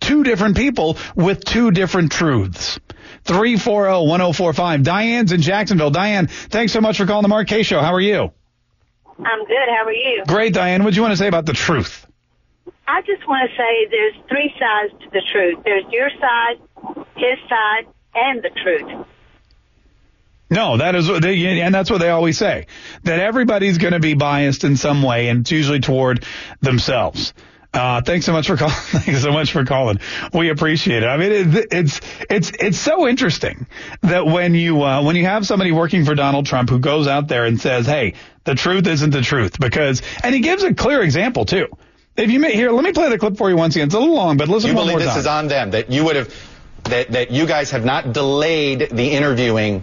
Two 0.00 0.22
different 0.22 0.56
people 0.56 0.96
with 1.16 1.44
two 1.44 1.70
different 1.70 2.12
truths. 2.12 2.78
340-1045. 3.24 4.82
Diane's 4.84 5.32
in 5.32 5.42
Jacksonville. 5.42 5.90
Diane, 5.90 6.28
thanks 6.28 6.72
so 6.72 6.80
much 6.80 6.96
for 6.96 7.06
calling 7.06 7.22
the 7.22 7.28
Mark 7.28 7.48
Kaye 7.48 7.62
Show. 7.62 7.80
How 7.80 7.92
are 7.92 8.00
you? 8.00 8.32
I'm 9.24 9.44
good. 9.44 9.68
How 9.68 9.84
are 9.84 9.92
you? 9.92 10.24
Great, 10.26 10.54
Diane. 10.54 10.84
What 10.84 10.90
do 10.90 10.96
you 10.96 11.02
want 11.02 11.12
to 11.12 11.16
say 11.16 11.28
about 11.28 11.46
the 11.46 11.52
truth? 11.52 12.06
I 12.86 13.00
just 13.02 13.26
want 13.26 13.48
to 13.50 13.56
say 13.56 13.86
there's 13.90 14.14
three 14.28 14.52
sides 14.58 14.92
to 15.04 15.10
the 15.10 15.22
truth. 15.32 15.58
There's 15.64 15.84
your 15.90 16.10
side, 16.10 16.60
his 17.16 17.38
side, 17.48 17.86
and 18.14 18.42
the 18.42 18.50
truth. 18.50 19.06
No, 20.50 20.76
that 20.76 20.94
is, 20.94 21.08
what 21.08 21.22
they, 21.22 21.60
and 21.60 21.74
that's 21.74 21.90
what 21.90 21.98
they 21.98 22.10
always 22.10 22.36
say. 22.36 22.66
That 23.04 23.18
everybody's 23.18 23.78
going 23.78 23.94
to 23.94 24.00
be 24.00 24.14
biased 24.14 24.64
in 24.64 24.76
some 24.76 25.02
way, 25.02 25.28
and 25.28 25.40
it's 25.40 25.50
usually 25.50 25.80
toward 25.80 26.26
themselves. 26.60 27.32
Uh, 27.74 28.02
thanks 28.02 28.26
so 28.26 28.32
much 28.32 28.46
for 28.46 28.56
calling. 28.56 28.74
thanks 28.76 29.22
so 29.22 29.32
much 29.32 29.52
for 29.52 29.64
calling. 29.64 29.98
We 30.34 30.50
appreciate 30.50 31.02
it. 31.02 31.06
I 31.06 31.16
mean, 31.16 31.32
it, 31.32 31.66
it's 31.72 32.00
it's 32.28 32.52
it's 32.60 32.78
so 32.78 33.08
interesting 33.08 33.66
that 34.02 34.26
when 34.26 34.54
you 34.54 34.82
uh, 34.82 35.02
when 35.02 35.16
you 35.16 35.24
have 35.24 35.46
somebody 35.46 35.72
working 35.72 36.04
for 36.04 36.14
Donald 36.14 36.44
Trump 36.46 36.68
who 36.68 36.78
goes 36.78 37.06
out 37.06 37.28
there 37.28 37.44
and 37.46 37.58
says, 37.58 37.86
"Hey, 37.86 38.14
the 38.44 38.54
truth 38.54 38.86
isn't 38.86 39.10
the 39.10 39.22
truth," 39.22 39.58
because 39.58 40.02
and 40.22 40.34
he 40.34 40.42
gives 40.42 40.62
a 40.62 40.74
clear 40.74 41.00
example 41.02 41.46
too. 41.46 41.68
If 42.14 42.30
you 42.30 42.40
may, 42.40 42.52
here, 42.54 42.70
let 42.70 42.84
me 42.84 42.92
play 42.92 43.08
the 43.08 43.18
clip 43.18 43.38
for 43.38 43.48
you 43.48 43.56
once 43.56 43.74
again. 43.74 43.86
It's 43.86 43.94
a 43.94 43.98
little 43.98 44.14
long, 44.14 44.36
but 44.36 44.48
listen 44.48 44.68
You 44.68 44.76
believe 44.76 44.98
this 44.98 45.08
time. 45.08 45.18
is 45.18 45.26
on 45.26 45.48
them 45.48 45.70
that 45.70 45.90
you 45.90 46.04
would 46.04 46.16
have 46.16 46.34
that 46.84 47.12
that 47.12 47.30
you 47.30 47.46
guys 47.46 47.70
have 47.70 47.86
not 47.86 48.12
delayed 48.12 48.90
the 48.90 49.12
interviewing, 49.12 49.82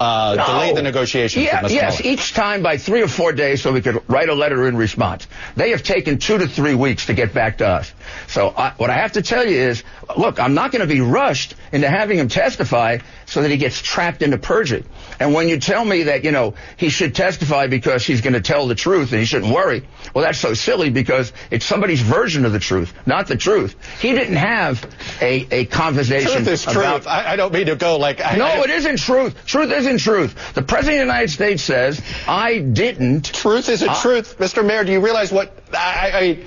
uh, 0.00 0.34
No. 0.36 0.46
delayed 0.46 0.76
the 0.76 0.82
negotiations 0.82 1.44
Yeah, 1.44 1.62
with 1.62 1.72
yes, 1.72 2.00
Mueller. 2.02 2.14
each 2.14 2.32
time 2.34 2.62
by 2.62 2.76
three 2.78 3.02
or 3.02 3.08
four 3.08 3.32
days 3.32 3.62
so 3.62 3.72
we 3.72 3.80
could 3.80 4.02
write 4.08 4.28
a 4.28 4.34
letter 4.34 4.68
in 4.68 4.76
response. 4.76 5.26
They 5.56 5.70
have 5.70 5.82
taken 5.82 6.18
two 6.18 6.38
to 6.38 6.46
three 6.48 6.74
weeks 6.74 7.06
to 7.06 7.14
get 7.14 7.34
back 7.34 7.58
to 7.58 7.66
us. 7.68 7.92
So 8.28 8.52
I, 8.56 8.70
what 8.76 8.90
I 8.90 8.94
have 8.94 9.12
to 9.12 9.22
tell 9.22 9.46
you 9.46 9.56
is, 9.58 9.82
look, 10.16 10.38
I'm 10.40 10.54
not 10.54 10.72
going 10.72 10.86
to 10.86 10.92
be 10.92 11.00
rushed 11.00 11.54
into 11.72 11.88
having 11.88 12.18
him 12.18 12.28
testify 12.28 12.98
so 13.26 13.42
that 13.42 13.50
he 13.50 13.56
gets 13.56 13.80
trapped 13.82 14.22
into 14.22 14.38
perjury. 14.38 14.84
And 15.20 15.34
when 15.34 15.48
you 15.48 15.58
tell 15.58 15.84
me 15.84 16.04
that, 16.04 16.24
you 16.24 16.30
know, 16.30 16.54
he 16.76 16.88
should 16.90 17.14
testify 17.14 17.66
because 17.66 18.04
he's 18.06 18.20
going 18.20 18.34
to 18.34 18.40
tell 18.40 18.66
the 18.68 18.74
truth 18.76 19.10
and 19.12 19.18
he 19.20 19.26
shouldn't 19.26 19.52
worry, 19.52 19.86
well, 20.14 20.24
that's 20.24 20.38
so 20.38 20.54
silly 20.54 20.90
because 20.90 21.32
it's 21.50 21.64
somebody's 21.66 22.00
version 22.00 22.44
of 22.44 22.52
the 22.52 22.60
truth, 22.60 22.94
not 23.06 23.26
the 23.26 23.36
truth. 23.36 23.74
He 24.00 24.12
didn't 24.12 24.36
have 24.36 24.84
a, 25.20 25.46
a 25.50 25.64
conversation 25.66 26.30
Truth 26.32 26.48
is 26.48 26.62
about 26.64 26.74
truth. 27.02 27.06
I, 27.08 27.32
I 27.32 27.36
don't 27.36 27.52
mean 27.52 27.66
to 27.66 27.76
go 27.76 27.96
like. 27.98 28.24
I, 28.24 28.36
no, 28.36 28.46
I, 28.46 28.62
it 28.64 28.70
isn't 28.70 28.98
truth. 28.98 29.44
Truth 29.44 29.72
isn't 29.72 29.87
truth. 29.96 30.52
The 30.52 30.60
President 30.60 31.00
of 31.00 31.06
the 31.06 31.12
United 31.14 31.30
States 31.30 31.62
says, 31.62 32.02
I 32.26 32.58
didn't. 32.58 33.32
Truth 33.32 33.70
isn't 33.70 33.88
Uh, 33.88 34.02
truth, 34.02 34.36
Mr. 34.38 34.62
Mayor. 34.62 34.84
Do 34.84 34.92
you 34.92 35.00
realize 35.00 35.32
what 35.32 35.56
I? 35.72 36.10
I 36.12 36.38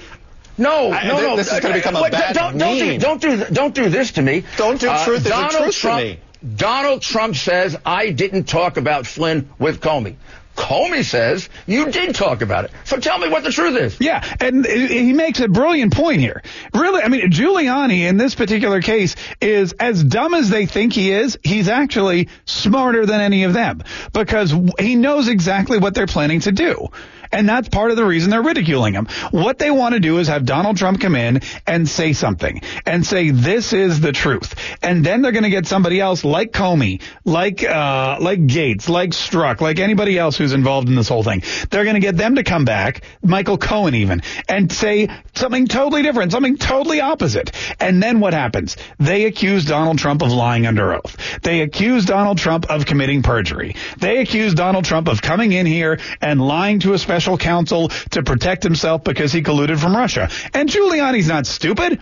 No, 0.59 0.91
I- 0.91 1.07
no, 1.07 1.17
th- 1.17 1.29
no. 1.29 1.35
this 1.37 1.51
is 1.51 1.59
gonna 1.59 1.73
become 1.73 1.95
a 1.95 2.01
Wait, 2.03 2.11
bad 2.11 2.35
don't, 2.35 2.57
don't, 2.59 2.77
do, 2.77 2.97
don't 2.99 3.21
do 3.21 3.45
don't 3.51 3.73
do 3.73 3.89
this 3.89 4.11
to 4.11 4.21
me. 4.21 4.39
Uh, 4.53 4.57
Don't 4.57 4.79
do 4.79 4.87
truth 5.03 5.19
isn't 5.21 5.31
Donald 5.31 5.51
truth 5.51 5.73
to 5.75 5.81
Trump, 5.81 6.03
me. 6.03 6.19
Donald 6.55 7.01
Trump 7.01 7.35
says 7.35 7.77
I 7.85 8.09
didn't 8.11 8.43
talk 8.43 8.77
about 8.77 9.07
Flynn 9.07 9.49
with 9.57 9.79
Comey. 9.81 10.15
Comey 10.55 11.03
says 11.03 11.49
you 11.65 11.91
did 11.91 12.15
talk 12.15 12.41
about 12.41 12.65
it. 12.65 12.71
So 12.85 12.97
tell 12.97 13.17
me 13.17 13.29
what 13.29 13.43
the 13.43 13.51
truth 13.51 13.77
is. 13.77 13.97
Yeah, 13.99 14.23
and 14.39 14.65
he 14.65 15.13
makes 15.13 15.39
a 15.39 15.47
brilliant 15.47 15.93
point 15.93 16.21
here. 16.21 16.41
Really, 16.73 17.01
I 17.01 17.07
mean, 17.07 17.29
Giuliani 17.31 18.07
in 18.07 18.17
this 18.17 18.35
particular 18.35 18.81
case 18.81 19.15
is 19.39 19.73
as 19.73 20.03
dumb 20.03 20.33
as 20.33 20.49
they 20.49 20.65
think 20.65 20.93
he 20.93 21.11
is. 21.11 21.37
He's 21.43 21.67
actually 21.67 22.29
smarter 22.45 23.05
than 23.05 23.21
any 23.21 23.43
of 23.43 23.53
them 23.53 23.83
because 24.13 24.53
he 24.79 24.95
knows 24.95 25.27
exactly 25.27 25.77
what 25.77 25.93
they're 25.93 26.07
planning 26.07 26.41
to 26.41 26.51
do. 26.51 26.89
And 27.31 27.47
that's 27.47 27.69
part 27.69 27.91
of 27.91 27.97
the 27.97 28.05
reason 28.05 28.29
they're 28.29 28.41
ridiculing 28.41 28.93
him. 28.93 29.07
What 29.31 29.57
they 29.57 29.71
want 29.71 29.93
to 29.93 29.99
do 29.99 30.17
is 30.17 30.27
have 30.27 30.45
Donald 30.45 30.77
Trump 30.77 30.99
come 30.99 31.15
in 31.15 31.41
and 31.65 31.87
say 31.87 32.13
something 32.13 32.61
and 32.85 33.05
say, 33.05 33.29
this 33.31 33.73
is 33.73 34.01
the 34.01 34.11
truth. 34.11 34.53
And 34.81 35.05
then 35.05 35.21
they're 35.21 35.31
going 35.31 35.43
to 35.43 35.49
get 35.49 35.65
somebody 35.65 36.01
else 36.01 36.25
like 36.25 36.51
Comey, 36.51 37.01
like, 37.23 37.63
uh, 37.63 38.17
like 38.19 38.45
Gates, 38.47 38.89
like 38.89 39.11
Strzok, 39.11 39.61
like 39.61 39.79
anybody 39.79 40.17
else 40.17 40.37
who's 40.37 40.53
involved 40.53 40.89
in 40.89 40.95
this 40.95 41.07
whole 41.07 41.23
thing. 41.23 41.43
They're 41.69 41.85
going 41.85 41.95
to 41.95 42.01
get 42.01 42.17
them 42.17 42.35
to 42.35 42.43
come 42.43 42.65
back, 42.65 43.03
Michael 43.23 43.57
Cohen 43.57 43.95
even, 43.95 44.21
and 44.49 44.71
say 44.71 45.07
something 45.33 45.67
totally 45.67 46.01
different, 46.01 46.33
something 46.33 46.57
totally 46.57 46.99
opposite. 46.99 47.51
And 47.79 48.03
then 48.03 48.19
what 48.19 48.33
happens? 48.33 48.75
They 48.99 49.25
accuse 49.25 49.63
Donald 49.65 49.99
Trump 49.99 50.21
of 50.21 50.31
lying 50.31 50.67
under 50.67 50.93
oath. 50.93 51.39
They 51.43 51.61
accuse 51.61 52.05
Donald 52.05 52.39
Trump 52.39 52.69
of 52.69 52.85
committing 52.85 53.23
perjury. 53.23 53.75
They 53.97 54.17
accuse 54.17 54.53
Donald 54.53 54.83
Trump 54.83 55.07
of 55.07 55.21
coming 55.21 55.53
in 55.53 55.65
here 55.65 55.99
and 56.21 56.41
lying 56.41 56.79
to 56.81 56.93
a 56.93 56.99
special 56.99 57.20
counsel 57.37 57.89
to 58.11 58.23
protect 58.23 58.63
himself 58.63 59.03
because 59.03 59.31
he 59.31 59.41
colluded 59.41 59.79
from 59.79 59.95
Russia. 59.95 60.29
And 60.53 60.69
Giuliani's 60.69 61.27
not 61.27 61.45
stupid. 61.45 61.99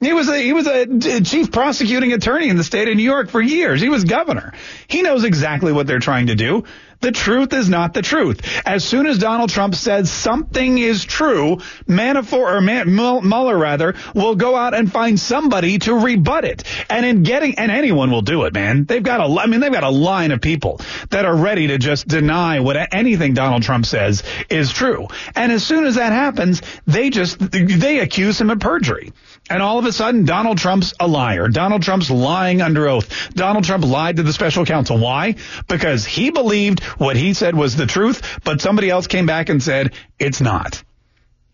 He 0.00 0.12
was 0.12 0.28
a 0.28 0.38
he 0.38 0.52
was 0.52 0.66
a 0.66 1.20
chief 1.22 1.50
prosecuting 1.50 2.12
attorney 2.12 2.48
in 2.48 2.56
the 2.56 2.64
state 2.64 2.88
of 2.88 2.96
New 2.96 3.02
York 3.02 3.30
for 3.30 3.40
years. 3.40 3.80
He 3.80 3.88
was 3.88 4.04
governor. 4.04 4.52
He 4.86 5.02
knows 5.02 5.24
exactly 5.24 5.72
what 5.72 5.86
they're 5.86 5.98
trying 6.00 6.26
to 6.26 6.34
do. 6.34 6.64
The 7.00 7.12
truth 7.12 7.52
is 7.52 7.68
not 7.68 7.94
the 7.94 8.02
truth. 8.02 8.40
As 8.66 8.84
soon 8.84 9.06
as 9.06 9.18
Donald 9.18 9.50
Trump 9.50 9.74
says 9.74 10.10
something 10.10 10.78
is 10.78 11.04
true, 11.04 11.56
Manafort 11.86 12.56
or 12.56 12.60
Man, 12.60 12.94
Mueller 12.94 13.56
rather 13.56 13.94
will 14.14 14.34
go 14.34 14.56
out 14.56 14.74
and 14.74 14.90
find 14.90 15.18
somebody 15.18 15.78
to 15.80 15.94
rebut 15.94 16.44
it. 16.44 16.64
And 16.88 17.04
in 17.04 17.22
getting 17.22 17.58
and 17.58 17.70
anyone 17.70 18.10
will 18.10 18.22
do 18.22 18.44
it, 18.44 18.54
man. 18.54 18.84
They've 18.84 19.02
got 19.02 19.20
a 19.20 19.40
I 19.40 19.46
mean 19.46 19.60
they've 19.60 19.72
got 19.72 19.84
a 19.84 19.90
line 19.90 20.32
of 20.32 20.40
people 20.40 20.80
that 21.10 21.24
are 21.24 21.36
ready 21.36 21.68
to 21.68 21.78
just 21.78 22.08
deny 22.08 22.60
what 22.60 22.76
anything 22.94 23.34
Donald 23.34 23.62
Trump 23.62 23.86
says 23.86 24.22
is 24.48 24.72
true. 24.72 25.08
And 25.34 25.52
as 25.52 25.64
soon 25.66 25.84
as 25.84 25.96
that 25.96 26.12
happens, 26.12 26.62
they 26.86 27.10
just 27.10 27.38
they 27.38 28.00
accuse 28.00 28.40
him 28.40 28.50
of 28.50 28.60
perjury. 28.60 29.12
And 29.50 29.62
all 29.62 29.78
of 29.78 29.84
a 29.84 29.92
sudden, 29.92 30.24
Donald 30.24 30.56
Trump's 30.56 30.94
a 30.98 31.06
liar. 31.06 31.48
Donald 31.48 31.82
Trump's 31.82 32.10
lying 32.10 32.62
under 32.62 32.88
oath. 32.88 33.30
Donald 33.34 33.64
Trump 33.64 33.84
lied 33.84 34.16
to 34.16 34.22
the 34.22 34.32
special 34.32 34.64
counsel. 34.64 34.96
Why? 34.98 35.34
Because 35.68 36.06
he 36.06 36.30
believed 36.30 36.82
what 36.98 37.16
he 37.16 37.34
said 37.34 37.54
was 37.54 37.76
the 37.76 37.86
truth, 37.86 38.40
but 38.42 38.62
somebody 38.62 38.88
else 38.88 39.06
came 39.06 39.26
back 39.26 39.50
and 39.50 39.62
said 39.62 39.92
it's 40.18 40.40
not. 40.40 40.82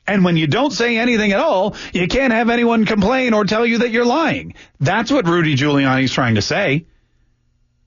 And 0.06 0.24
when 0.24 0.36
you 0.36 0.46
don't 0.46 0.72
say 0.72 0.98
anything 0.98 1.32
at 1.32 1.40
all, 1.40 1.76
you 1.92 2.06
can't 2.08 2.32
have 2.32 2.48
anyone 2.48 2.84
complain 2.84 3.34
or 3.34 3.44
tell 3.44 3.66
you 3.66 3.78
that 3.78 3.90
you're 3.90 4.04
lying. 4.04 4.54
That's 4.78 5.10
what 5.10 5.26
Rudy 5.26 5.56
Giuliani's 5.56 6.12
trying 6.12 6.36
to 6.36 6.42
say. 6.42 6.86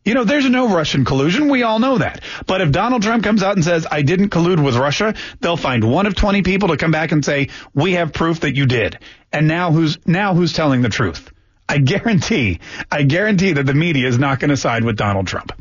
You 0.06 0.14
know, 0.14 0.26
there's 0.26 0.50
no 0.50 0.68
Russian 0.68 1.06
collusion. 1.06 1.48
We 1.50 1.64
all 1.64 1.80
know 1.80 1.98
that. 1.98 2.22
But 2.46 2.62
if 2.62 2.72
Donald 2.72 3.04
Trump 3.04 3.24
comes 3.24 3.42
out 3.42 3.56
and 3.56 3.64
says, 3.64 3.88
I 3.90 4.02
didn't 4.02 4.30
collude 4.30 4.62
with 4.64 4.76
Russia, 4.76 5.14
they'll 5.40 5.56
find 5.56 5.90
one 5.90 6.08
of 6.08 6.16
20 6.16 6.42
people 6.42 6.68
to 6.70 6.78
come 6.78 6.92
back 6.92 7.14
and 7.14 7.24
say, 7.24 7.50
we 7.74 7.94
have 7.94 8.12
proof 8.12 8.42
that 8.42 8.54
you 8.56 8.66
did. 8.66 9.00
And 9.32 9.48
now 9.48 9.72
who's, 9.72 9.98
now 10.06 10.36
who's 10.36 10.52
telling 10.52 10.82
the 10.82 10.90
truth? 10.90 11.32
I 11.70 11.78
guarantee, 11.78 12.60
I 12.92 13.04
guarantee 13.04 13.54
that 13.54 13.66
the 13.66 13.74
media 13.74 14.06
is 14.08 14.20
not 14.20 14.40
going 14.40 14.50
to 14.50 14.58
side 14.58 14.84
with 14.84 14.98
Donald 14.98 15.28
Trump. 15.28 15.54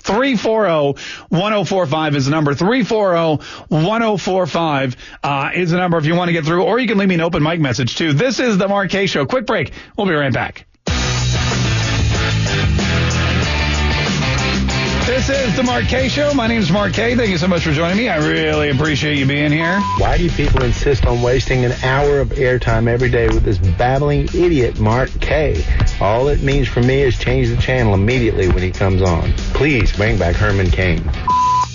340-1045 0.00 2.16
is 2.16 2.24
the 2.24 2.30
number. 2.30 2.54
340-1045 2.54 4.96
uh, 5.22 5.50
is 5.54 5.70
the 5.70 5.76
number 5.76 5.98
if 5.98 6.06
you 6.06 6.16
want 6.16 6.28
to 6.28 6.32
get 6.32 6.44
through, 6.44 6.64
or 6.64 6.80
you 6.80 6.88
can 6.88 6.98
leave 6.98 7.08
me 7.08 7.14
an 7.16 7.20
open 7.20 7.42
mic 7.42 7.60
message 7.60 7.96
too. 7.96 8.14
This 8.14 8.40
is 8.40 8.56
the 8.58 8.68
Kaye 8.88 9.06
Show. 9.06 9.26
Quick 9.26 9.46
break. 9.46 9.72
We'll 9.96 10.06
be 10.06 10.14
right 10.14 10.32
back. 10.32 10.66
This 15.24 15.50
is 15.50 15.56
the 15.56 15.62
Mark 15.62 15.84
Kaye 15.84 16.08
Show. 16.08 16.34
My 16.34 16.48
name 16.48 16.60
is 16.60 16.72
Mark 16.72 16.94
Kaye. 16.94 17.14
Thank 17.14 17.30
you 17.30 17.38
so 17.38 17.46
much 17.46 17.62
for 17.62 17.70
joining 17.70 17.96
me. 17.96 18.08
I 18.08 18.16
really 18.16 18.70
appreciate 18.70 19.18
you 19.18 19.24
being 19.24 19.52
here. 19.52 19.78
Why 19.98 20.18
do 20.18 20.28
people 20.28 20.64
insist 20.64 21.06
on 21.06 21.22
wasting 21.22 21.64
an 21.64 21.70
hour 21.84 22.18
of 22.18 22.30
airtime 22.30 22.88
every 22.88 23.08
day 23.08 23.28
with 23.28 23.44
this 23.44 23.58
babbling 23.58 24.22
idiot, 24.34 24.80
Mark 24.80 25.10
Kaye? 25.20 25.64
All 26.00 26.26
it 26.26 26.42
means 26.42 26.66
for 26.66 26.80
me 26.80 27.02
is 27.02 27.16
change 27.16 27.50
the 27.50 27.56
channel 27.56 27.94
immediately 27.94 28.48
when 28.48 28.64
he 28.64 28.72
comes 28.72 29.00
on. 29.00 29.32
Please 29.54 29.92
bring 29.92 30.18
back 30.18 30.34
Herman 30.34 30.72
Cain. 30.72 31.08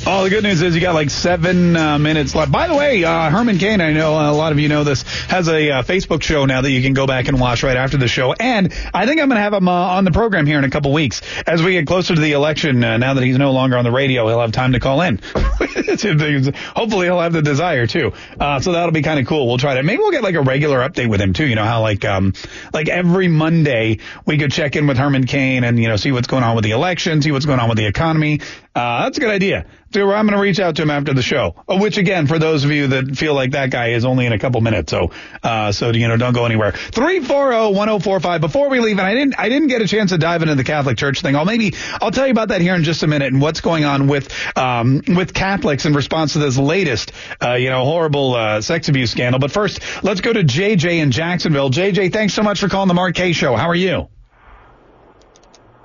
Oh, 0.09 0.23
the 0.23 0.29
good 0.29 0.43
news 0.43 0.61
is 0.61 0.73
you 0.73 0.79
got 0.79 0.93
like 0.93 1.09
seven 1.09 1.75
uh, 1.75 1.99
minutes 1.99 2.33
left. 2.33 2.49
By 2.49 2.69
the 2.69 2.75
way, 2.75 3.03
uh, 3.03 3.29
Herman 3.29 3.57
Cain, 3.57 3.81
I 3.81 3.91
know 3.91 4.13
a 4.13 4.31
lot 4.31 4.53
of 4.53 4.59
you 4.59 4.69
know 4.69 4.85
this, 4.85 5.03
has 5.25 5.49
a 5.49 5.69
uh, 5.69 5.83
Facebook 5.83 6.23
show 6.23 6.45
now 6.45 6.61
that 6.61 6.71
you 6.71 6.81
can 6.81 6.93
go 6.93 7.05
back 7.05 7.27
and 7.27 7.37
watch 7.37 7.61
right 7.61 7.75
after 7.75 7.97
the 7.97 8.07
show. 8.07 8.31
And 8.31 8.73
I 8.93 9.05
think 9.05 9.19
I'm 9.19 9.27
going 9.27 9.35
to 9.35 9.41
have 9.41 9.51
him 9.51 9.67
uh, 9.67 9.71
on 9.71 10.05
the 10.05 10.11
program 10.11 10.45
here 10.45 10.59
in 10.59 10.63
a 10.63 10.69
couple 10.69 10.93
weeks 10.93 11.21
as 11.45 11.61
we 11.61 11.73
get 11.73 11.87
closer 11.87 12.15
to 12.15 12.21
the 12.21 12.31
election. 12.31 12.81
Uh, 12.85 12.95
now 12.95 13.15
that 13.15 13.23
he's 13.23 13.37
no 13.37 13.51
longer 13.51 13.77
on 13.77 13.83
the 13.83 13.91
radio, 13.91 14.25
he'll 14.29 14.39
have 14.39 14.53
time 14.53 14.71
to 14.71 14.79
call 14.79 15.01
in. 15.01 15.19
Hopefully, 15.35 17.05
he'll 17.07 17.19
have 17.19 17.33
the 17.33 17.41
desire 17.43 17.85
too. 17.85 18.13
Uh, 18.39 18.61
so 18.61 18.71
that'll 18.71 18.91
be 18.91 19.01
kind 19.01 19.19
of 19.19 19.27
cool. 19.27 19.45
We'll 19.45 19.57
try 19.57 19.75
to, 19.75 19.83
Maybe 19.83 19.97
we'll 19.97 20.11
get 20.11 20.23
like 20.23 20.35
a 20.35 20.41
regular 20.41 20.79
update 20.87 21.09
with 21.09 21.19
him 21.19 21.33
too. 21.33 21.45
You 21.45 21.55
know 21.55 21.65
how 21.65 21.81
like 21.81 22.05
um 22.05 22.31
like 22.71 22.87
every 22.87 23.27
Monday 23.27 23.99
we 24.25 24.37
could 24.37 24.53
check 24.53 24.77
in 24.77 24.87
with 24.87 24.95
Herman 24.95 25.25
Cain 25.25 25.65
and 25.65 25.77
you 25.77 25.89
know 25.89 25.97
see 25.97 26.13
what's 26.13 26.27
going 26.27 26.43
on 26.43 26.55
with 26.55 26.63
the 26.63 26.71
election, 26.71 27.21
see 27.21 27.33
what's 27.33 27.45
going 27.45 27.59
on 27.59 27.67
with 27.67 27.77
the 27.77 27.87
economy. 27.87 28.39
Uh, 28.77 29.05
that's 29.05 29.17
a 29.17 29.21
good 29.21 29.31
idea. 29.31 29.65
So 29.91 30.01
I'm 30.11 30.27
going 30.27 30.37
to 30.37 30.41
reach 30.41 30.59
out 30.59 30.75
to 30.75 30.83
him 30.83 30.91
after 30.91 31.15
the 31.15 31.23
show. 31.23 31.55
Uh, 31.67 31.77
Which 31.77 31.97
again, 31.97 32.27
for 32.27 32.37
those 32.37 32.63
of 32.63 32.69
you 32.69 32.87
that 32.87 33.17
feel 33.17 33.33
like 33.33 33.51
that 33.51 33.71
guy 33.71 33.89
is 33.89 34.05
only 34.05 34.27
in 34.27 34.33
a 34.33 34.37
couple 34.37 34.61
minutes, 34.61 34.91
so 34.91 35.11
uh, 35.41 35.71
so 35.71 35.89
you 35.91 36.07
know, 36.07 36.15
don't 36.15 36.33
go 36.33 36.45
anywhere. 36.45 36.73
Three 36.73 37.21
four 37.21 37.51
zero 37.51 37.71
one 37.71 37.87
zero 37.87 37.97
four 37.97 38.19
five. 38.19 38.39
Before 38.39 38.69
we 38.69 38.79
leave, 38.79 38.99
and 38.99 39.07
I 39.07 39.15
didn't 39.15 39.39
I 39.39 39.49
didn't 39.49 39.69
get 39.69 39.81
a 39.81 39.87
chance 39.87 40.11
to 40.11 40.19
dive 40.19 40.43
into 40.43 40.53
the 40.53 40.63
Catholic 40.63 40.97
Church 40.97 41.21
thing. 41.21 41.35
I'll 41.35 41.45
maybe 41.45 41.73
I'll 42.01 42.11
tell 42.11 42.27
you 42.27 42.31
about 42.31 42.49
that 42.49 42.61
here 42.61 42.75
in 42.75 42.83
just 42.83 43.01
a 43.01 43.07
minute 43.07 43.33
and 43.33 43.41
what's 43.41 43.61
going 43.61 43.83
on 43.83 44.07
with 44.07 44.31
um, 44.55 45.01
with 45.07 45.33
Catholics 45.33 45.85
in 45.85 45.93
response 45.93 46.33
to 46.33 46.39
this 46.39 46.57
latest 46.57 47.13
uh, 47.41 47.53
you 47.53 47.71
know 47.71 47.83
horrible 47.83 48.35
uh, 48.35 48.61
sex 48.61 48.89
abuse 48.89 49.09
scandal. 49.09 49.39
But 49.39 49.49
first, 49.49 49.79
let's 50.03 50.21
go 50.21 50.31
to 50.33 50.43
JJ 50.43 50.99
in 50.99 51.09
Jacksonville. 51.09 51.71
JJ, 51.71 52.13
thanks 52.13 52.35
so 52.35 52.43
much 52.43 52.59
for 52.59 52.69
calling 52.69 52.89
the 52.89 52.93
Mark 52.93 53.15
Kaye 53.15 53.31
Show. 53.31 53.55
How 53.55 53.69
are 53.69 53.75
you? 53.75 54.09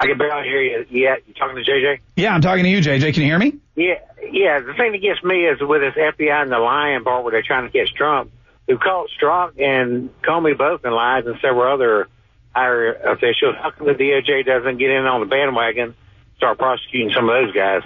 I 0.02 0.06
can 0.06 0.18
barely 0.18 0.48
hear 0.48 0.62
you. 0.62 0.86
Yeah, 0.90 1.16
you 1.26 1.34
talking 1.34 1.56
to 1.56 1.70
JJ? 1.70 2.00
Yeah, 2.16 2.34
I'm 2.34 2.40
talking 2.40 2.64
to 2.64 2.70
you, 2.70 2.80
JJ. 2.80 3.14
Can 3.14 3.22
you 3.22 3.28
hear 3.28 3.38
me? 3.38 3.54
Yeah, 3.76 3.94
yeah. 4.30 4.60
The 4.60 4.74
thing 4.74 4.92
that 4.92 5.00
gets 5.00 5.22
me 5.22 5.46
is 5.46 5.60
with 5.60 5.80
this 5.80 5.94
FBI 5.94 6.42
and 6.42 6.50
the 6.50 6.58
lying 6.58 7.04
part 7.04 7.24
where 7.24 7.32
they're 7.32 7.42
trying 7.42 7.70
to 7.70 7.78
catch 7.78 7.94
Trump, 7.94 8.30
who 8.66 8.78
caught 8.78 9.08
Strzok 9.20 9.60
and 9.62 10.10
Comey 10.22 10.56
both 10.56 10.84
in 10.84 10.92
lies 10.92 11.24
and 11.26 11.36
several 11.40 11.72
other 11.72 12.08
higher 12.54 12.92
officials. 12.92 13.56
How 13.60 13.70
come 13.70 13.86
the 13.86 13.94
DOJ 13.94 14.44
doesn't 14.44 14.78
get 14.78 14.90
in 14.90 15.06
on 15.06 15.20
the 15.20 15.26
bandwagon 15.26 15.94
start 16.42 16.58
prosecuting 16.58 17.08
some 17.14 17.28
of 17.28 17.36
those 17.36 17.54
guys. 17.54 17.82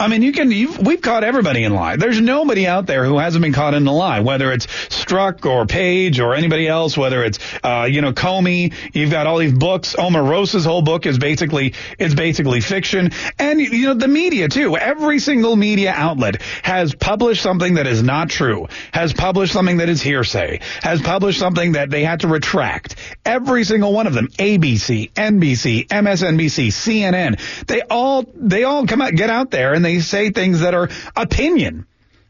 I 0.00 0.08
mean, 0.08 0.22
you 0.22 0.32
can. 0.32 0.48
We've 0.48 1.02
caught 1.02 1.24
everybody 1.24 1.64
in 1.64 1.74
lie. 1.74 1.96
There's 1.96 2.20
nobody 2.20 2.66
out 2.66 2.86
there 2.86 3.04
who 3.04 3.18
hasn't 3.18 3.42
been 3.42 3.52
caught 3.52 3.74
in 3.74 3.84
the 3.84 3.92
lie, 3.92 4.20
whether 4.20 4.50
it's 4.50 4.66
Strzok 4.66 5.44
or 5.44 5.66
Page 5.66 6.18
or 6.18 6.34
anybody 6.34 6.66
else. 6.66 6.96
Whether 6.96 7.22
it's 7.22 7.38
uh, 7.62 7.86
you 7.90 8.00
know 8.00 8.12
Comey. 8.12 8.72
You've 8.94 9.10
got 9.10 9.26
all 9.26 9.36
these 9.36 9.52
books. 9.52 9.94
Omarosa's 9.94 10.64
whole 10.64 10.80
book 10.80 11.04
is 11.04 11.18
basically 11.18 11.74
is 11.98 12.14
basically 12.14 12.60
fiction, 12.60 13.10
and 13.38 13.60
you 13.60 13.88
know 13.88 13.94
the 13.94 14.08
media 14.08 14.48
too. 14.48 14.76
Every 14.76 15.18
single 15.18 15.54
media 15.54 15.92
outlet 15.94 16.40
has 16.62 16.94
published 16.94 17.42
something 17.42 17.74
that 17.74 17.86
is 17.86 18.02
not 18.02 18.30
true. 18.30 18.68
Has 18.94 19.12
published 19.12 19.52
something 19.52 19.78
that 19.78 19.90
is 19.90 20.00
hearsay. 20.00 20.60
Has 20.80 21.02
published 21.02 21.38
something 21.38 21.72
that 21.72 21.90
they 21.90 22.04
had 22.04 22.20
to 22.20 22.28
retract. 22.28 22.94
Every 23.24 23.64
single 23.64 23.92
one 23.92 24.06
of 24.06 24.14
them. 24.14 24.28
ABC, 24.28 25.12
NBC, 25.12 25.88
MSNBC, 25.88 26.68
CNN. 26.68 27.66
They 27.66 27.82
all 27.82 27.97
all 27.98 28.24
they 28.34 28.64
all 28.64 28.86
come 28.86 29.02
out 29.02 29.14
get 29.14 29.30
out 29.30 29.50
there 29.50 29.74
and 29.74 29.84
they 29.84 30.00
say 30.00 30.30
things 30.30 30.60
that 30.60 30.74
are 30.74 30.88
opinion. 31.16 31.86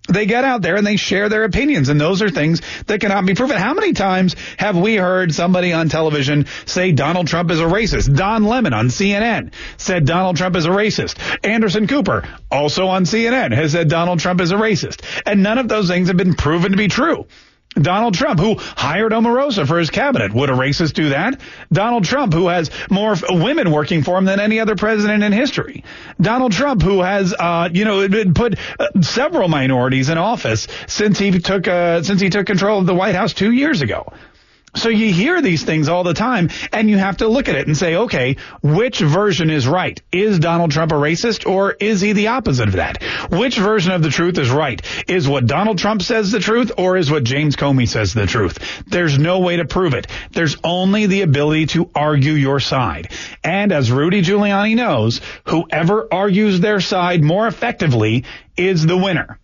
They 0.09 0.25
get 0.25 0.45
out 0.45 0.63
there 0.63 0.77
and 0.77 0.87
they 0.87 0.97
share 0.97 1.29
their 1.29 1.45
opinions, 1.45 1.91
and 1.91 2.01
those 2.01 2.23
are 2.23 2.31
things 2.31 2.63
that 2.87 3.01
cannot 3.01 3.27
be 3.27 3.35
proven. 3.35 3.59
How 3.59 3.75
many 3.75 3.93
times 3.93 4.37
have 4.57 4.75
we 4.75 4.97
heard 4.97 5.35
somebody 5.35 5.75
on 5.75 5.91
television 5.91 6.47
say 6.65 6.93
Donald 6.93 7.27
Trump 7.27 7.51
is 7.51 7.61
a 7.61 7.65
racist? 7.65 8.17
Don 8.17 8.45
Lemon 8.45 8.73
on 8.73 8.89
CNN 8.89 9.53
said 9.77 10.07
Donald 10.07 10.39
Trump 10.39 10.57
is 10.57 10.65
a 10.65 10.71
racist. 10.71 11.19
Anderson 11.45 11.87
Cooper, 11.87 12.27
also 12.51 12.87
on 12.87 13.05
CNN, 13.05 13.53
has 13.53 13.73
said 13.73 13.91
Donald 13.91 14.21
Trump 14.21 14.41
is 14.41 14.51
a 14.51 14.57
racist. 14.57 15.03
And 15.27 15.43
none 15.43 15.59
of 15.59 15.69
those 15.69 15.89
things 15.89 16.09
have 16.09 16.17
been 16.17 16.35
proven 16.35 16.71
to 16.71 16.79
be 16.79 16.89
true. 16.89 17.27
Donald 17.75 18.15
Trump, 18.15 18.41
who 18.41 18.57
hired 18.59 19.13
Omarosa 19.13 19.67
for 19.67 19.79
his 19.79 19.91
cabinet. 19.91 20.33
Would 20.33 20.51
a 20.51 20.55
racist 20.55 20.95
do 20.95 21.11
that? 21.11 21.41
Donald 21.73 22.05
Trump, 22.05 22.33
who 22.33 22.49
has 22.49 22.71
more 22.91 23.15
women 23.29 23.71
working 23.71 24.03
for 24.03 24.19
him 24.19 24.25
than 24.25 24.41
any 24.41 24.59
other 24.59 24.75
president 24.75 25.23
in 25.23 25.33
history. 25.33 25.85
Donald 26.21 26.53
Trump, 26.53 26.83
who 26.83 27.03
has, 27.03 27.35
uh, 27.35 27.69
you 27.73 27.85
know, 27.85 28.09
put 28.35 28.59
uh, 28.79 29.01
several 29.03 29.49
minorities 29.49 30.09
in 30.09 30.19
office 30.19 30.67
since 30.87 31.19
he 31.19 31.39
took, 31.39 31.69
uh, 31.69 32.03
since 32.03 32.21
he 32.21 32.31
took 32.31 32.47
control 32.47 32.81
of 32.81 32.87
the 32.87 32.95
White 32.95 33.15
House 33.15 33.33
two 33.33 33.53
years 33.53 33.83
ago. 33.83 34.13
So 34.77 34.91
you 34.91 35.13
hear 35.13 35.41
these 35.41 35.65
things 35.65 35.89
all 35.89 36.05
the 36.05 36.15
time 36.15 36.51
and 36.73 36.91
you 36.91 36.99
have 36.99 37.19
to 37.19 37.29
look 37.29 37.49
at 37.49 37.57
it 37.57 37.67
and 37.67 37.77
say, 37.77 37.97
okay, 37.97 38.37
which 38.63 38.99
version 38.99 39.51
is 39.51 39.67
right? 39.67 40.01
Is 40.13 40.39
Donald 40.39 40.71
Trump 40.71 40.93
a 40.93 40.97
racist 40.97 41.49
or 41.49 41.73
is 41.73 42.01
he 42.01 42.13
the 42.13 42.29
opposite 42.29 42.69
of 42.69 42.75
that? 42.75 43.03
Which 43.31 43.57
version 43.57 43.93
of 43.93 44.03
the 44.03 44.11
truth 44.11 44.39
is 44.39 44.51
right? 44.51 44.81
Is 45.09 45.27
what 45.27 45.47
Donald 45.47 45.79
Trump 45.79 46.03
says 46.03 46.31
the 46.31 46.39
truth 46.39 46.73
or 46.77 46.97
is 46.97 47.11
what 47.11 47.25
James 47.25 47.57
Comey 47.57 47.89
says 47.89 48.13
the 48.13 48.27
truth? 48.27 48.59
There's 48.87 49.19
no 49.19 49.41
way 49.41 49.57
to 49.57 49.65
prove 49.65 49.95
it. 49.95 50.07
There's 50.33 50.57
only 50.63 51.07
the 51.07 51.23
ability 51.23 51.67
to 51.67 51.91
argue 51.95 52.33
your 52.33 52.61
side. 52.61 53.13
And 53.43 53.73
as 53.73 53.91
Rudy 53.91 54.23
Giuliani 54.23 54.77
knows, 54.77 55.21
whoever 55.47 56.09
argues 56.13 56.61
their 56.61 56.81
side 56.81 57.23
more 57.25 57.47
effectively 57.47 58.25
is 58.57 58.85
the 58.85 58.97
winner. 58.97 59.39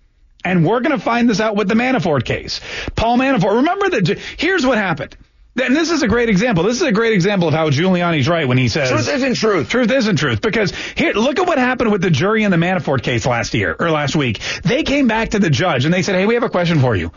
And 0.44 0.64
we're 0.66 0.80
going 0.80 0.96
to 0.96 1.02
find 1.02 1.28
this 1.28 1.40
out 1.40 1.56
with 1.56 1.68
the 1.68 1.74
Manafort 1.74 2.24
case. 2.24 2.60
Paul 2.94 3.16
Manafort, 3.18 3.56
remember 3.56 3.88
that, 3.90 4.18
here's 4.36 4.66
what 4.66 4.76
happened. 4.76 5.16
And 5.56 5.74
this 5.74 5.90
is 5.90 6.02
a 6.02 6.08
great 6.08 6.28
example. 6.28 6.64
This 6.64 6.80
is 6.80 6.86
a 6.86 6.92
great 6.92 7.12
example 7.12 7.46
of 7.46 7.54
how 7.54 7.70
Giuliani's 7.70 8.28
right 8.28 8.46
when 8.46 8.58
he 8.58 8.66
says 8.66 8.90
truth 8.90 9.08
isn't 9.08 9.34
truth. 9.34 9.68
Truth 9.68 9.90
isn't 9.90 10.16
truth. 10.16 10.40
Because 10.40 10.72
here, 10.96 11.12
look 11.12 11.38
at 11.38 11.46
what 11.46 11.58
happened 11.58 11.92
with 11.92 12.02
the 12.02 12.10
jury 12.10 12.42
in 12.42 12.50
the 12.50 12.56
Manafort 12.56 13.02
case 13.02 13.24
last 13.24 13.54
year 13.54 13.74
or 13.78 13.90
last 13.90 14.16
week. 14.16 14.40
They 14.64 14.82
came 14.82 15.06
back 15.06 15.30
to 15.30 15.38
the 15.38 15.50
judge 15.50 15.84
and 15.84 15.94
they 15.94 16.02
said, 16.02 16.16
"Hey, 16.16 16.26
we 16.26 16.34
have 16.34 16.42
a 16.42 16.50
question 16.50 16.80
for 16.80 16.96
you. 16.96 17.12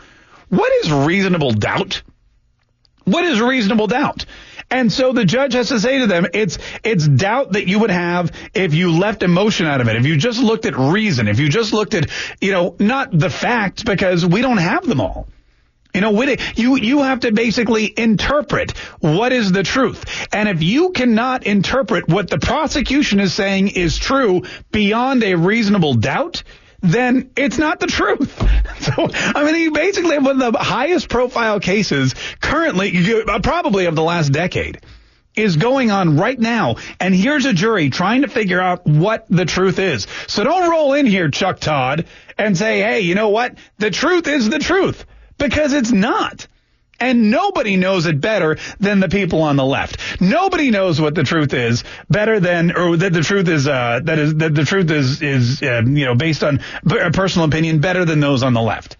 What 0.50 0.72
is 0.84 0.92
reasonable 0.92 1.50
doubt? 1.50 2.02
What 3.04 3.24
is 3.24 3.40
reasonable 3.40 3.88
doubt?" 3.88 4.24
And 4.70 4.92
so 4.92 5.12
the 5.12 5.24
judge 5.24 5.54
has 5.54 5.68
to 5.68 5.80
say 5.80 6.00
to 6.00 6.06
them, 6.06 6.26
it's, 6.34 6.58
it's 6.84 7.06
doubt 7.06 7.52
that 7.52 7.66
you 7.66 7.78
would 7.78 7.90
have 7.90 8.32
if 8.54 8.74
you 8.74 8.92
left 8.98 9.22
emotion 9.22 9.66
out 9.66 9.80
of 9.80 9.88
it. 9.88 9.96
If 9.96 10.04
you 10.04 10.16
just 10.16 10.42
looked 10.42 10.66
at 10.66 10.76
reason, 10.76 11.26
if 11.26 11.40
you 11.40 11.48
just 11.48 11.72
looked 11.72 11.94
at, 11.94 12.10
you 12.40 12.52
know, 12.52 12.76
not 12.78 13.16
the 13.16 13.30
facts 13.30 13.82
because 13.82 14.26
we 14.26 14.42
don't 14.42 14.58
have 14.58 14.86
them 14.86 15.00
all. 15.00 15.26
You 15.94 16.02
know, 16.02 16.22
you, 16.54 16.76
you 16.76 17.02
have 17.02 17.20
to 17.20 17.32
basically 17.32 17.92
interpret 17.98 18.76
what 19.00 19.32
is 19.32 19.50
the 19.52 19.62
truth. 19.62 20.28
And 20.32 20.48
if 20.48 20.62
you 20.62 20.90
cannot 20.90 21.44
interpret 21.46 22.08
what 22.08 22.28
the 22.28 22.38
prosecution 22.38 23.20
is 23.20 23.32
saying 23.32 23.68
is 23.68 23.96
true 23.96 24.42
beyond 24.70 25.24
a 25.24 25.34
reasonable 25.34 25.94
doubt, 25.94 26.42
then 26.80 27.30
it's 27.36 27.58
not 27.58 27.80
the 27.80 27.86
truth. 27.86 28.42
So, 28.78 29.08
I 29.10 29.44
mean, 29.44 29.56
you 29.56 29.72
basically 29.72 30.14
have 30.14 30.24
one 30.24 30.40
of 30.40 30.52
the 30.52 30.58
highest 30.58 31.08
profile 31.08 31.58
cases 31.58 32.14
currently, 32.40 32.92
uh, 33.28 33.40
probably 33.40 33.86
of 33.86 33.96
the 33.96 34.04
last 34.04 34.30
decade 34.30 34.80
is 35.34 35.56
going 35.56 35.90
on 35.90 36.16
right 36.16 36.38
now. 36.38 36.76
And 37.00 37.14
here's 37.14 37.44
a 37.44 37.52
jury 37.52 37.90
trying 37.90 38.22
to 38.22 38.28
figure 38.28 38.60
out 38.60 38.86
what 38.86 39.26
the 39.28 39.44
truth 39.44 39.80
is. 39.80 40.06
So 40.26 40.44
don't 40.44 40.70
roll 40.70 40.94
in 40.94 41.06
here, 41.06 41.28
Chuck 41.28 41.58
Todd, 41.58 42.06
and 42.38 42.56
say, 42.56 42.80
hey, 42.80 43.00
you 43.00 43.16
know 43.16 43.30
what? 43.30 43.56
The 43.78 43.90
truth 43.90 44.28
is 44.28 44.48
the 44.48 44.60
truth 44.60 45.04
because 45.38 45.72
it's 45.72 45.92
not. 45.92 46.46
And 47.00 47.30
nobody 47.30 47.76
knows 47.76 48.06
it 48.06 48.20
better 48.20 48.58
than 48.80 49.00
the 49.00 49.08
people 49.08 49.42
on 49.42 49.56
the 49.56 49.64
left. 49.64 50.20
Nobody 50.20 50.70
knows 50.70 51.00
what 51.00 51.14
the 51.14 51.22
truth 51.22 51.54
is 51.54 51.84
better 52.10 52.40
than, 52.40 52.76
or 52.76 52.96
that 52.96 53.12
the 53.12 53.22
truth 53.22 53.48
is, 53.48 53.68
uh, 53.68 54.00
that 54.02 54.18
is, 54.18 54.34
that 54.36 54.54
the 54.54 54.64
truth 54.64 54.90
is, 54.90 55.22
is, 55.22 55.62
uh, 55.62 55.82
you 55.84 56.04
know, 56.06 56.16
based 56.16 56.42
on 56.42 56.60
personal 57.12 57.46
opinion 57.46 57.80
better 57.80 58.04
than 58.04 58.18
those 58.20 58.42
on 58.42 58.52
the 58.52 58.62
left. 58.62 58.96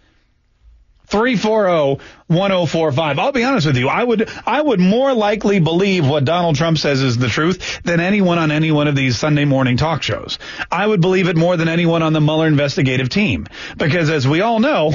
340-1045. 2.31 3.19
I'll 3.19 3.33
be 3.33 3.45
honest 3.45 3.67
with 3.67 3.77
you. 3.77 3.89
I 3.89 4.05
would, 4.05 4.29
I 4.47 4.61
would 4.61 4.81
more 4.81 5.15
likely 5.15 5.61
believe 5.61 6.07
what 6.07 6.25
Donald 6.25 6.57
Trump 6.57 6.79
says 6.79 7.01
is 7.01 7.17
the 7.17 7.29
truth 7.29 7.83
than 7.83 8.01
anyone 8.01 8.39
on 8.39 8.51
any 8.51 8.71
one 8.71 8.87
of 8.87 8.95
these 8.95 9.19
Sunday 9.19 9.45
morning 9.45 9.77
talk 9.77 10.03
shows. 10.03 10.39
I 10.71 10.87
would 10.87 11.01
believe 11.01 11.29
it 11.29 11.37
more 11.37 11.57
than 11.57 11.69
anyone 11.69 12.03
on 12.03 12.13
the 12.13 12.21
Mueller 12.21 12.47
investigative 12.47 13.09
team. 13.09 13.47
Because 13.77 14.11
as 14.11 14.29
we 14.29 14.43
all 14.43 14.61
know, 14.61 14.93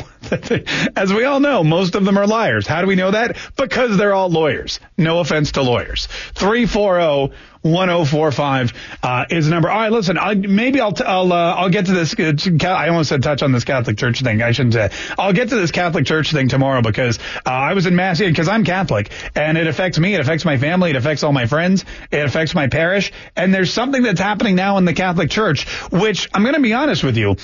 as 0.96 1.12
we 1.12 1.24
all 1.24 1.40
know, 1.40 1.64
most 1.64 1.96
of 1.96 2.06
them 2.06 2.18
are 2.18 2.28
liars. 2.28 2.68
How 2.68 2.82
do 2.82 2.88
we 2.88 2.96
know 2.96 3.12
that? 3.12 3.38
Because 3.58 3.98
they're 3.98 4.14
all 4.14 4.30
lawyers. 4.30 4.80
No 4.98 5.20
offense 5.20 5.54
to 5.54 5.64
lawyers. 5.64 6.08
340 6.36 7.36
1045 7.64 8.74
uh, 9.02 9.26
is 9.30 9.46
the 9.46 9.52
number. 9.52 9.70
All 9.70 9.78
right, 9.78 9.92
listen, 9.92 10.18
I, 10.18 10.34
maybe 10.36 10.82
I'll, 10.82 10.92
t- 10.92 11.06
I'll, 11.06 11.32
uh, 11.32 11.56
I'll 11.56 11.70
get 11.70 11.86
to 11.86 11.94
this. 11.94 12.14
Uh, 12.14 12.68
I 12.68 12.90
almost 12.90 13.08
said 13.08 13.24
touch 13.24 13.42
on 13.42 13.54
this 13.54 13.64
Catholic 13.64 13.98
Church 13.98 14.22
thing. 14.22 14.42
I 14.42 14.52
shouldn't 14.52 14.74
say. 14.74 14.90
I'll 15.18 15.32
get 15.32 15.50
to 15.50 15.56
this 15.56 15.72
Catholic 15.72 16.06
Church 16.06 16.32
thing 16.32 16.50
tomorrow 16.50 16.82
because 16.82 17.20
uh, 17.46 17.50
I 17.50 17.74
was 17.74 17.86
in 17.86 17.96
Mass 17.96 18.20
because 18.20 18.48
I'm 18.48 18.64
Catholic 18.64 19.12
and 19.36 19.58
it 19.58 19.68
affects 19.68 20.00
me. 20.00 20.16
It 20.16 20.22
affects 20.22 20.46
my 20.46 20.58
family. 20.58 20.92
It 20.92 20.96
affects 20.96 21.24
all 21.24 21.34
my 21.34 21.46
friends. 21.46 21.86
It 22.12 22.26
affects 22.26 22.56
my 22.56 22.68
parish. 22.68 23.12
And 23.36 23.54
there's 23.54 23.72
something 23.72 24.04
that's 24.04 24.20
happening 24.20 24.56
now 24.56 24.78
in 24.78 24.86
the 24.86 24.94
Catholic 24.94 25.30
Church, 25.30 25.68
which 25.92 26.30
I'm 26.34 26.44
going 26.44 26.56
to 26.56 26.62
be 26.62 26.74
honest 26.74 27.04
with 27.04 27.18
you. 27.18 27.36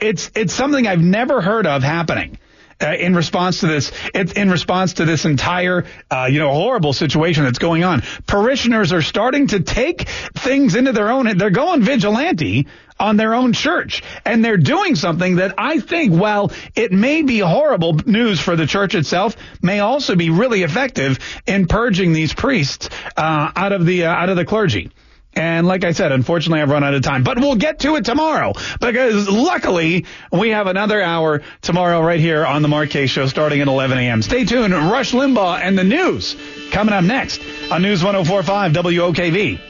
It's, 0.00 0.30
it's 0.34 0.54
something 0.54 0.86
I've 0.86 1.00
never 1.00 1.40
heard 1.40 1.66
of 1.66 1.82
happening 1.82 2.38
uh, 2.80 2.94
in 2.94 3.14
response 3.14 3.60
to 3.60 3.66
this, 3.66 3.92
in 4.14 4.50
response 4.50 4.94
to 4.94 5.04
this 5.04 5.24
entire, 5.24 5.84
uh, 6.10 6.28
you 6.30 6.38
know, 6.38 6.52
horrible 6.52 6.92
situation 6.92 7.44
that's 7.44 7.58
going 7.58 7.84
on. 7.84 8.02
Parishioners 8.26 8.92
are 8.92 9.02
starting 9.02 9.48
to 9.48 9.60
take 9.60 10.08
things 10.08 10.74
into 10.74 10.92
their 10.92 11.10
own. 11.10 11.36
They're 11.36 11.50
going 11.50 11.82
vigilante 11.82 12.66
on 13.00 13.16
their 13.16 13.34
own 13.34 13.52
church. 13.52 14.02
And 14.24 14.44
they're 14.44 14.56
doing 14.56 14.94
something 14.94 15.36
that 15.36 15.54
I 15.58 15.80
think, 15.80 16.14
while 16.14 16.52
it 16.76 16.92
may 16.92 17.22
be 17.22 17.40
horrible 17.40 17.94
news 17.94 18.38
for 18.38 18.54
the 18.54 18.66
church 18.66 18.94
itself, 18.94 19.36
may 19.62 19.80
also 19.80 20.14
be 20.14 20.30
really 20.30 20.62
effective 20.62 21.18
in 21.46 21.66
purging 21.66 22.12
these 22.12 22.32
priests 22.32 22.88
uh, 23.16 23.50
out 23.56 23.72
of 23.72 23.86
the 23.86 24.04
uh, 24.04 24.12
out 24.12 24.28
of 24.28 24.36
the 24.36 24.44
clergy. 24.44 24.90
And 25.32 25.66
like 25.66 25.84
I 25.84 25.92
said, 25.92 26.10
unfortunately, 26.10 26.60
I've 26.60 26.70
run 26.70 26.82
out 26.82 26.94
of 26.94 27.02
time, 27.02 27.22
but 27.22 27.38
we'll 27.38 27.54
get 27.54 27.80
to 27.80 27.94
it 27.94 28.04
tomorrow 28.04 28.52
because 28.80 29.28
luckily 29.28 30.06
we 30.32 30.50
have 30.50 30.66
another 30.66 31.00
hour 31.00 31.42
tomorrow 31.62 32.00
right 32.00 32.18
here 32.18 32.44
on 32.44 32.62
the 32.62 32.68
Mark 32.68 32.90
Show 32.90 33.26
starting 33.28 33.60
at 33.60 33.68
11 33.68 33.96
a.m. 33.98 34.22
Stay 34.22 34.44
tuned. 34.44 34.74
Rush 34.74 35.12
Limbaugh 35.12 35.60
and 35.60 35.78
the 35.78 35.84
news 35.84 36.36
coming 36.72 36.92
up 36.92 37.04
next 37.04 37.40
on 37.70 37.82
News 37.82 38.02
1045 38.02 38.72
WOKV. 38.72 39.69